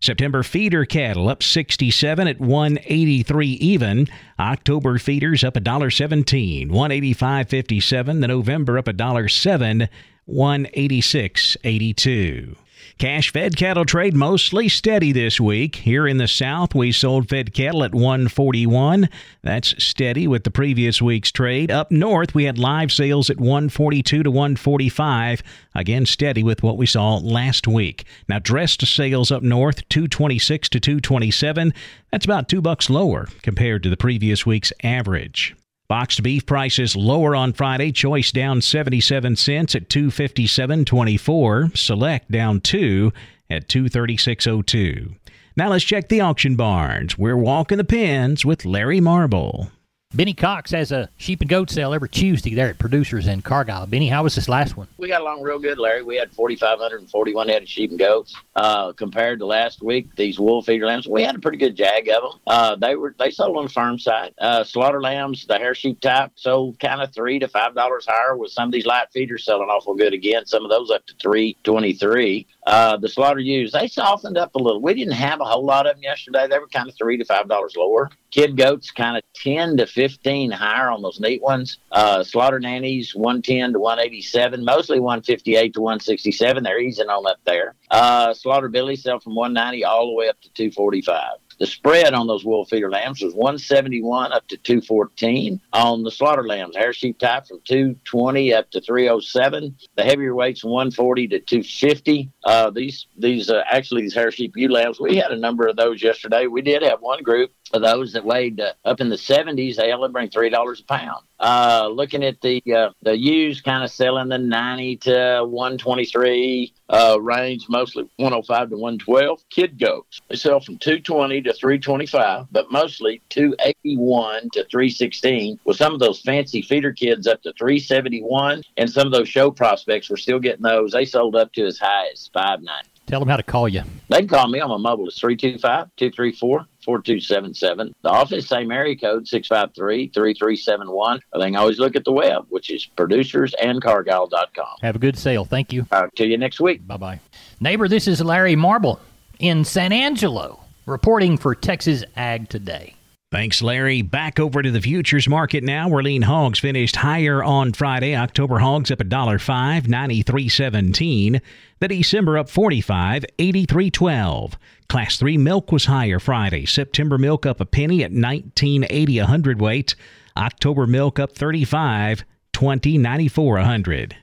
September 0.00 0.42
feeder 0.42 0.84
cattle 0.84 1.28
up 1.28 1.40
67 1.42 2.28
at 2.28 2.40
183 2.40 3.48
even. 3.48 4.08
October 4.38 4.98
feeders 4.98 5.42
up 5.44 5.54
$1.17, 5.54 6.68
185.57. 6.68 8.20
The 8.20 8.28
November 8.28 8.76
up 8.76 8.84
$1.07, 8.86 9.88
186.82. 10.28 12.56
Cash 12.98 13.32
fed 13.32 13.56
cattle 13.56 13.84
trade 13.84 14.14
mostly 14.14 14.68
steady 14.68 15.10
this 15.10 15.40
week. 15.40 15.76
Here 15.76 16.06
in 16.06 16.18
the 16.18 16.28
South, 16.28 16.76
we 16.76 16.92
sold 16.92 17.28
fed 17.28 17.52
cattle 17.52 17.82
at 17.82 17.92
141. 17.92 19.08
That's 19.42 19.82
steady 19.82 20.28
with 20.28 20.44
the 20.44 20.52
previous 20.52 21.02
week's 21.02 21.32
trade. 21.32 21.72
Up 21.72 21.90
north, 21.90 22.36
we 22.36 22.44
had 22.44 22.56
live 22.56 22.92
sales 22.92 23.30
at 23.30 23.40
142 23.40 24.22
to 24.22 24.30
145. 24.30 25.42
Again, 25.74 26.06
steady 26.06 26.44
with 26.44 26.62
what 26.62 26.76
we 26.76 26.86
saw 26.86 27.16
last 27.16 27.66
week. 27.66 28.04
Now, 28.28 28.38
dressed 28.38 28.86
sales 28.86 29.32
up 29.32 29.42
north, 29.42 29.88
226 29.88 30.68
to 30.68 30.78
227. 30.78 31.74
That's 32.12 32.24
about 32.24 32.48
two 32.48 32.62
bucks 32.62 32.88
lower 32.88 33.26
compared 33.42 33.82
to 33.82 33.90
the 33.90 33.96
previous 33.96 34.46
week's 34.46 34.72
average. 34.84 35.56
Boxed 35.86 36.22
beef 36.22 36.46
prices 36.46 36.96
lower 36.96 37.36
on 37.36 37.52
Friday. 37.52 37.92
Choice 37.92 38.32
down 38.32 38.62
77 38.62 39.36
cents 39.36 39.74
at 39.74 39.90
257.24. 39.90 41.76
Select 41.76 42.30
down 42.30 42.60
2 42.60 43.12
at 43.50 43.68
236.02. 43.68 45.14
Now 45.56 45.68
let's 45.68 45.84
check 45.84 46.08
the 46.08 46.22
auction 46.22 46.56
barns. 46.56 47.18
We're 47.18 47.36
walking 47.36 47.78
the 47.78 47.84
pens 47.84 48.44
with 48.44 48.64
Larry 48.64 49.00
Marble. 49.00 49.70
Benny 50.14 50.32
Cox 50.32 50.70
has 50.70 50.92
a 50.92 51.08
sheep 51.16 51.40
and 51.40 51.50
goat 51.50 51.70
sale 51.70 51.92
every 51.92 52.08
Tuesday 52.08 52.54
there 52.54 52.68
at 52.68 52.78
Producers 52.78 53.26
in 53.26 53.42
Cargyle. 53.42 53.84
Benny, 53.86 54.06
how 54.06 54.22
was 54.22 54.36
this 54.36 54.48
last 54.48 54.76
one? 54.76 54.86
We 54.96 55.08
got 55.08 55.22
along 55.22 55.42
real 55.42 55.58
good, 55.58 55.76
Larry. 55.76 56.04
We 56.04 56.14
had 56.14 56.32
4,541 56.32 57.48
head 57.48 57.62
of 57.62 57.68
sheep 57.68 57.90
and 57.90 57.98
goats. 57.98 58.32
Uh, 58.54 58.92
compared 58.92 59.40
to 59.40 59.46
last 59.46 59.82
week, 59.82 60.14
these 60.14 60.38
wool 60.38 60.62
feeder 60.62 60.86
lambs, 60.86 61.08
we 61.08 61.24
had 61.24 61.34
a 61.34 61.40
pretty 61.40 61.58
good 61.58 61.74
jag 61.74 62.08
of 62.08 62.22
them. 62.22 62.40
Uh, 62.46 62.76
they 62.76 62.94
were 62.94 63.12
they 63.18 63.32
sold 63.32 63.56
on 63.56 63.64
the 63.64 63.70
farm 63.70 63.98
side. 63.98 64.32
Uh, 64.38 64.62
slaughter 64.62 65.02
lambs, 65.02 65.46
the 65.46 65.58
hair 65.58 65.74
sheep 65.74 66.00
type, 66.00 66.30
sold 66.36 66.78
kind 66.78 67.02
of 67.02 67.12
three 67.12 67.40
to 67.40 67.48
five 67.48 67.74
dollars 67.74 68.06
higher. 68.08 68.36
With 68.36 68.52
some 68.52 68.68
of 68.68 68.72
these 68.72 68.86
light 68.86 69.08
feeders 69.12 69.44
selling 69.44 69.68
awful 69.68 69.96
good 69.96 70.14
again. 70.14 70.46
Some 70.46 70.64
of 70.64 70.70
those 70.70 70.92
up 70.92 71.04
to 71.06 71.14
three 71.20 71.56
twenty 71.64 71.92
three. 71.92 72.46
Uh, 72.66 72.96
the 72.96 73.08
slaughter 73.08 73.40
ewes, 73.40 73.72
they 73.72 73.88
softened 73.88 74.38
up 74.38 74.54
a 74.54 74.58
little. 74.58 74.80
We 74.80 74.94
didn't 74.94 75.14
have 75.14 75.40
a 75.40 75.44
whole 75.44 75.64
lot 75.64 75.86
of 75.86 75.96
them 75.96 76.02
yesterday. 76.02 76.46
They 76.48 76.58
were 76.58 76.68
kind 76.68 76.88
of 76.88 76.96
three 76.96 77.16
to 77.18 77.24
five 77.24 77.48
dollars 77.48 77.74
lower. 77.76 78.10
Kid 78.30 78.56
goats 78.56 78.90
kind 78.90 79.16
of 79.16 79.22
10 79.36 79.76
to 79.76 79.86
15 79.86 80.50
higher 80.50 80.90
on 80.90 81.02
those 81.02 81.20
neat 81.20 81.40
ones. 81.40 81.78
Uh, 81.92 82.24
slaughter 82.24 82.58
nannies 82.58 83.14
110 83.14 83.74
to 83.74 83.78
187, 83.78 84.64
mostly 84.64 84.98
158 84.98 85.74
to 85.74 85.80
167. 85.80 86.64
They're 86.64 86.80
easing 86.80 87.08
on 87.08 87.26
up 87.30 87.38
there. 87.44 87.74
Uh, 87.90 88.34
slaughter 88.34 88.68
billy 88.68 88.96
sell 88.96 89.20
from 89.20 89.36
190 89.36 89.84
all 89.84 90.08
the 90.08 90.14
way 90.14 90.28
up 90.28 90.40
to 90.40 90.52
245. 90.52 91.38
The 91.58 91.66
spread 91.66 92.14
on 92.14 92.26
those 92.26 92.44
wool 92.44 92.64
feeder 92.64 92.90
lambs 92.90 93.22
was 93.22 93.34
171 93.34 94.32
up 94.32 94.46
to 94.48 94.56
214. 94.56 95.60
On 95.72 96.02
the 96.02 96.10
slaughter 96.10 96.46
lambs, 96.46 96.76
hair 96.76 96.92
sheep 96.92 97.18
type 97.18 97.46
from 97.46 97.60
220 97.64 98.54
up 98.54 98.70
to 98.70 98.80
307. 98.80 99.76
The 99.96 100.02
heavier 100.02 100.34
weights 100.34 100.64
140 100.64 101.28
to 101.28 101.40
250. 101.40 102.30
Uh, 102.44 102.70
these 102.70 103.06
these 103.16 103.50
uh, 103.50 103.62
actually 103.70 104.02
these 104.02 104.14
hair 104.14 104.30
sheep 104.30 104.52
ewe 104.56 104.68
lambs, 104.68 105.00
we 105.00 105.16
had 105.16 105.32
a 105.32 105.36
number 105.36 105.66
of 105.66 105.76
those 105.76 106.02
yesterday. 106.02 106.46
We 106.46 106.62
did 106.62 106.82
have 106.82 107.00
one 107.00 107.22
group 107.22 107.50
For 107.74 107.80
those 107.80 108.12
that 108.12 108.24
weighed 108.24 108.60
uh, 108.60 108.74
up 108.84 109.00
in 109.00 109.08
the 109.08 109.16
70s, 109.16 109.74
they 109.74 109.90
only 109.90 110.08
bring 110.08 110.30
three 110.30 110.48
dollars 110.48 110.78
a 110.78 110.84
pound. 110.84 111.24
Uh, 111.40 111.90
looking 111.92 112.22
at 112.22 112.40
the 112.40 112.62
uh, 112.72 112.90
the 113.02 113.18
used, 113.18 113.64
kind 113.64 113.82
of 113.82 113.90
selling 113.90 114.28
the 114.28 114.38
90 114.38 114.98
to 114.98 115.44
123 115.44 116.72
uh, 116.90 117.18
range, 117.20 117.66
mostly 117.68 118.08
105 118.18 118.70
to 118.70 118.76
112. 118.76 119.40
Kid 119.50 119.76
goats 119.76 120.20
they 120.28 120.36
sell 120.36 120.60
from 120.60 120.78
220 120.78 121.42
to 121.42 121.52
325, 121.52 122.46
but 122.52 122.70
mostly 122.70 123.20
281 123.30 124.50
to 124.52 124.64
316. 124.66 125.58
With 125.64 125.76
some 125.76 125.94
of 125.94 125.98
those 125.98 126.20
fancy 126.20 126.62
feeder 126.62 126.92
kids 126.92 127.26
up 127.26 127.42
to 127.42 127.52
371, 127.58 128.62
and 128.76 128.88
some 128.88 129.08
of 129.08 129.12
those 129.12 129.28
show 129.28 129.50
prospects, 129.50 130.08
we're 130.08 130.16
still 130.16 130.38
getting 130.38 130.62
those. 130.62 130.92
They 130.92 131.06
sold 131.06 131.34
up 131.34 131.52
to 131.54 131.66
as 131.66 131.78
high 131.80 132.06
as 132.12 132.30
590. 132.32 132.93
Tell 133.06 133.20
them 133.20 133.28
how 133.28 133.36
to 133.36 133.42
call 133.42 133.68
you. 133.68 133.82
They 134.08 134.18
can 134.18 134.28
call 134.28 134.48
me 134.48 134.60
on 134.60 134.70
my 134.70 134.76
mobile. 134.76 135.08
It's 135.08 135.20
325 135.20 135.90
234 135.96 136.66
4277. 136.84 137.94
The 138.02 138.08
office, 138.08 138.46
same 138.46 138.70
area 138.70 138.96
code, 138.96 139.28
653 139.28 140.08
3371. 140.08 141.20
Or 141.32 141.40
they 141.40 141.46
can 141.46 141.56
always 141.56 141.78
look 141.78 141.96
at 141.96 142.04
the 142.04 142.12
web, 142.12 142.46
which 142.48 142.70
is 142.70 142.88
producersandcargyle.com. 142.96 144.76
Have 144.82 144.96
a 144.96 144.98
good 144.98 145.18
sale. 145.18 145.44
Thank 145.44 145.72
you. 145.72 145.86
Uh, 145.90 146.08
till 146.14 146.28
you 146.28 146.38
next 146.38 146.60
week. 146.60 146.86
Bye 146.86 146.96
bye. 146.96 147.20
Neighbor, 147.60 147.88
this 147.88 148.08
is 148.08 148.20
Larry 148.20 148.56
Marble 148.56 149.00
in 149.38 149.64
San 149.64 149.92
Angelo 149.92 150.60
reporting 150.86 151.36
for 151.36 151.54
Texas 151.54 152.04
Ag 152.16 152.48
Today. 152.48 152.94
Thanks, 153.34 153.62
Larry. 153.62 154.00
Back 154.00 154.38
over 154.38 154.62
to 154.62 154.70
the 154.70 154.80
futures 154.80 155.28
market 155.28 155.64
now, 155.64 155.88
where 155.88 156.04
lean 156.04 156.22
hogs 156.22 156.60
finished 156.60 156.94
higher 156.94 157.42
on 157.42 157.72
Friday. 157.72 158.14
October 158.14 158.60
hogs 158.60 158.92
up 158.92 159.00
a 159.00 159.04
dollar 159.04 159.40
five, 159.40 159.88
ninety 159.88 160.22
three 160.22 160.48
seventeen. 160.48 161.42
The 161.80 161.88
December 161.88 162.38
up 162.38 162.48
forty 162.48 162.80
five, 162.80 163.24
eighty 163.40 163.64
three 163.64 163.90
twelve. 163.90 164.56
Class 164.88 165.16
three 165.16 165.36
milk 165.36 165.72
was 165.72 165.86
higher 165.86 166.20
Friday. 166.20 166.64
September 166.64 167.18
milk 167.18 167.44
up 167.44 167.60
a 167.60 167.66
penny 167.66 168.04
at 168.04 168.12
nineteen 168.12 168.86
eighty 168.88 169.18
a 169.18 169.26
hundredweight. 169.26 169.96
October 170.36 170.86
milk 170.86 171.18
up 171.18 171.32
thirty 171.36 171.64
five, 171.64 172.24
twenty 172.52 172.96
ninety 172.98 173.26
four 173.26 173.56
a 173.56 173.64
hundred. 173.64 174.16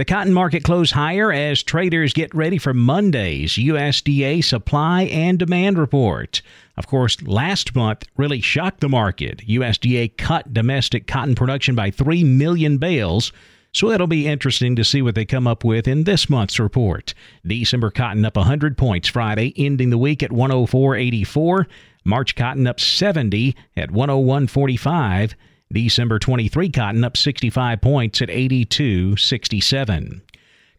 The 0.00 0.06
cotton 0.06 0.32
market 0.32 0.64
closed 0.64 0.92
higher 0.92 1.30
as 1.30 1.62
traders 1.62 2.14
get 2.14 2.34
ready 2.34 2.56
for 2.56 2.72
Monday's 2.72 3.56
USDA 3.56 4.42
supply 4.42 5.02
and 5.02 5.38
demand 5.38 5.76
report. 5.76 6.40
Of 6.78 6.86
course, 6.86 7.20
last 7.20 7.74
month 7.74 8.06
really 8.16 8.40
shocked 8.40 8.80
the 8.80 8.88
market. 8.88 9.46
USDA 9.46 10.16
cut 10.16 10.54
domestic 10.54 11.06
cotton 11.06 11.34
production 11.34 11.74
by 11.74 11.90
3 11.90 12.24
million 12.24 12.78
bales. 12.78 13.30
So 13.72 13.90
it'll 13.90 14.06
be 14.06 14.26
interesting 14.26 14.74
to 14.76 14.84
see 14.84 15.02
what 15.02 15.16
they 15.16 15.26
come 15.26 15.46
up 15.46 15.64
with 15.64 15.86
in 15.86 16.04
this 16.04 16.30
month's 16.30 16.58
report. 16.58 17.12
December 17.46 17.90
cotton 17.90 18.24
up 18.24 18.38
100 18.38 18.78
points 18.78 19.06
Friday, 19.06 19.52
ending 19.58 19.90
the 19.90 19.98
week 19.98 20.22
at 20.22 20.30
104.84. 20.30 21.66
March 22.06 22.34
cotton 22.36 22.66
up 22.66 22.80
70 22.80 23.54
at 23.76 23.90
101.45. 23.90 25.34
December 25.72 26.18
23 26.18 26.70
cotton 26.70 27.04
up 27.04 27.16
65 27.16 27.80
points 27.80 28.20
at 28.20 28.28
82.67. 28.28 30.20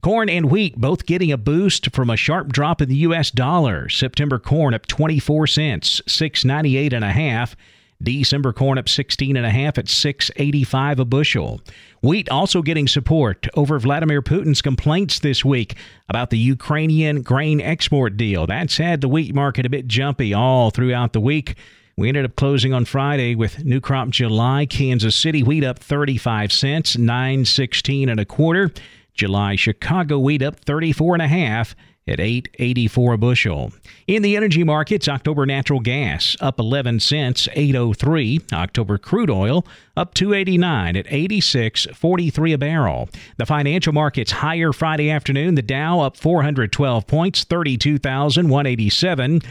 Corn 0.02 0.30
and 0.30 0.50
wheat 0.50 0.78
both 0.78 1.06
getting 1.06 1.32
a 1.32 1.38
boost 1.38 1.92
from 1.92 2.10
a 2.10 2.18
sharp 2.18 2.52
drop 2.52 2.82
in 2.82 2.90
the 2.90 2.96
US 2.96 3.30
dollar. 3.30 3.88
September 3.88 4.40
corn 4.40 4.74
up 4.74 4.88
24 4.88 5.48
cents, 5.48 6.02
698 6.08 6.94
and 6.94 7.06
a 7.06 7.12
half. 7.12 7.56
December 8.02 8.52
corn 8.52 8.80
up 8.80 8.90
16 8.90 9.38
and 9.38 9.46
a 9.46 9.52
half 9.52 9.78
at 9.78 9.88
685 9.88 11.00
a 11.00 11.06
bushel. 11.06 11.62
Wheat 12.02 12.30
also 12.30 12.64
getting 12.64 12.88
support 12.88 13.48
over 13.56 13.78
Vladimir 13.78 14.24
Putin's 14.24 14.62
complaints 14.62 15.20
this 15.20 15.46
week 15.46 15.76
about 16.10 16.32
the 16.32 16.38
Ukrainian 16.40 17.22
grain 17.22 17.62
export 17.62 18.18
deal. 18.18 18.48
That's 18.48 18.78
had 18.78 19.02
the 19.02 19.08
wheat 19.08 19.36
market 19.36 19.68
a 19.68 19.70
bit 19.70 19.88
jumpy 19.88 20.34
all 20.34 20.72
throughout 20.72 21.14
the 21.14 21.22
week. 21.22 21.56
We 22.02 22.08
ended 22.08 22.26
up 22.26 22.36
closing 22.36 22.74
on 22.74 22.86
Friday 22.86 23.36
with 23.36 23.64
new 23.64 23.80
crop 23.80 24.10
July 24.10 24.66
Kansas 24.66 25.16
City 25.16 25.44
wheat 25.44 25.64
up 25.64 25.78
35 25.78 26.52
cents, 26.52 26.98
916 26.98 28.10
and 28.10 28.20
a 28.20 28.26
quarter. 28.26 28.72
July 29.14 29.56
Chicago 29.56 30.18
wheat 30.18 30.42
up 30.42 30.60
34 30.62 31.14
and 31.14 31.22
a 31.22 31.28
half 31.28 31.76
at 32.08 32.20
884 32.20 33.14
a 33.14 33.18
bushel. 33.20 33.72
In 34.08 34.24
the 34.24 34.36
energy 34.36 34.64
markets, 34.64 35.08
October 35.08 35.46
natural 35.46 35.80
gas 35.80 36.36
up 36.42 36.60
11 36.60 37.02
cents, 37.02 37.48
803. 37.54 38.42
October 38.52 38.98
crude 38.98 39.30
oil 39.30 39.64
up 39.96 40.16
289 40.16 40.98
at 40.98 41.06
86.43 41.06 42.54
a 42.56 42.58
barrel. 42.58 43.10
The 43.38 43.46
financial 43.46 43.94
markets 43.94 44.32
higher 44.32 44.74
Friday 44.74 45.12
afternoon. 45.12 45.54
The 45.54 45.62
Dow 45.62 46.00
up 46.00 46.18
412 46.18 47.06
points, 47.06 47.44
32,187. 47.44 49.42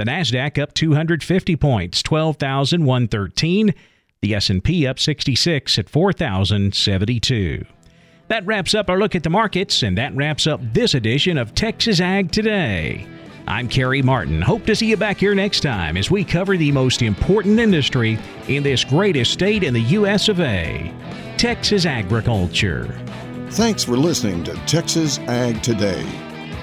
The 0.00 0.06
Nasdaq 0.06 0.58
up 0.58 0.72
250 0.72 1.56
points, 1.56 2.02
12,113. 2.02 3.74
The 4.22 4.34
S&P 4.34 4.86
up 4.86 4.98
66 4.98 5.78
at 5.78 5.90
4,072. 5.90 7.66
That 8.28 8.46
wraps 8.46 8.74
up 8.74 8.88
our 8.88 8.98
look 8.98 9.14
at 9.14 9.24
the 9.24 9.28
markets, 9.28 9.82
and 9.82 9.98
that 9.98 10.16
wraps 10.16 10.46
up 10.46 10.62
this 10.72 10.94
edition 10.94 11.36
of 11.36 11.54
Texas 11.54 12.00
Ag 12.00 12.32
Today. 12.32 13.06
I'm 13.46 13.68
Kerry 13.68 14.00
Martin. 14.00 14.40
Hope 14.40 14.64
to 14.64 14.74
see 14.74 14.86
you 14.86 14.96
back 14.96 15.18
here 15.18 15.34
next 15.34 15.60
time 15.60 15.98
as 15.98 16.10
we 16.10 16.24
cover 16.24 16.56
the 16.56 16.72
most 16.72 17.02
important 17.02 17.60
industry 17.60 18.18
in 18.48 18.62
this 18.62 18.84
greatest 18.84 19.34
state 19.34 19.62
in 19.62 19.74
the 19.74 19.82
U.S. 19.82 20.30
of 20.30 20.40
A. 20.40 20.94
Texas 21.36 21.84
agriculture. 21.84 22.86
Thanks 23.50 23.84
for 23.84 23.98
listening 23.98 24.44
to 24.44 24.54
Texas 24.64 25.18
Ag 25.18 25.62
Today. 25.62 26.29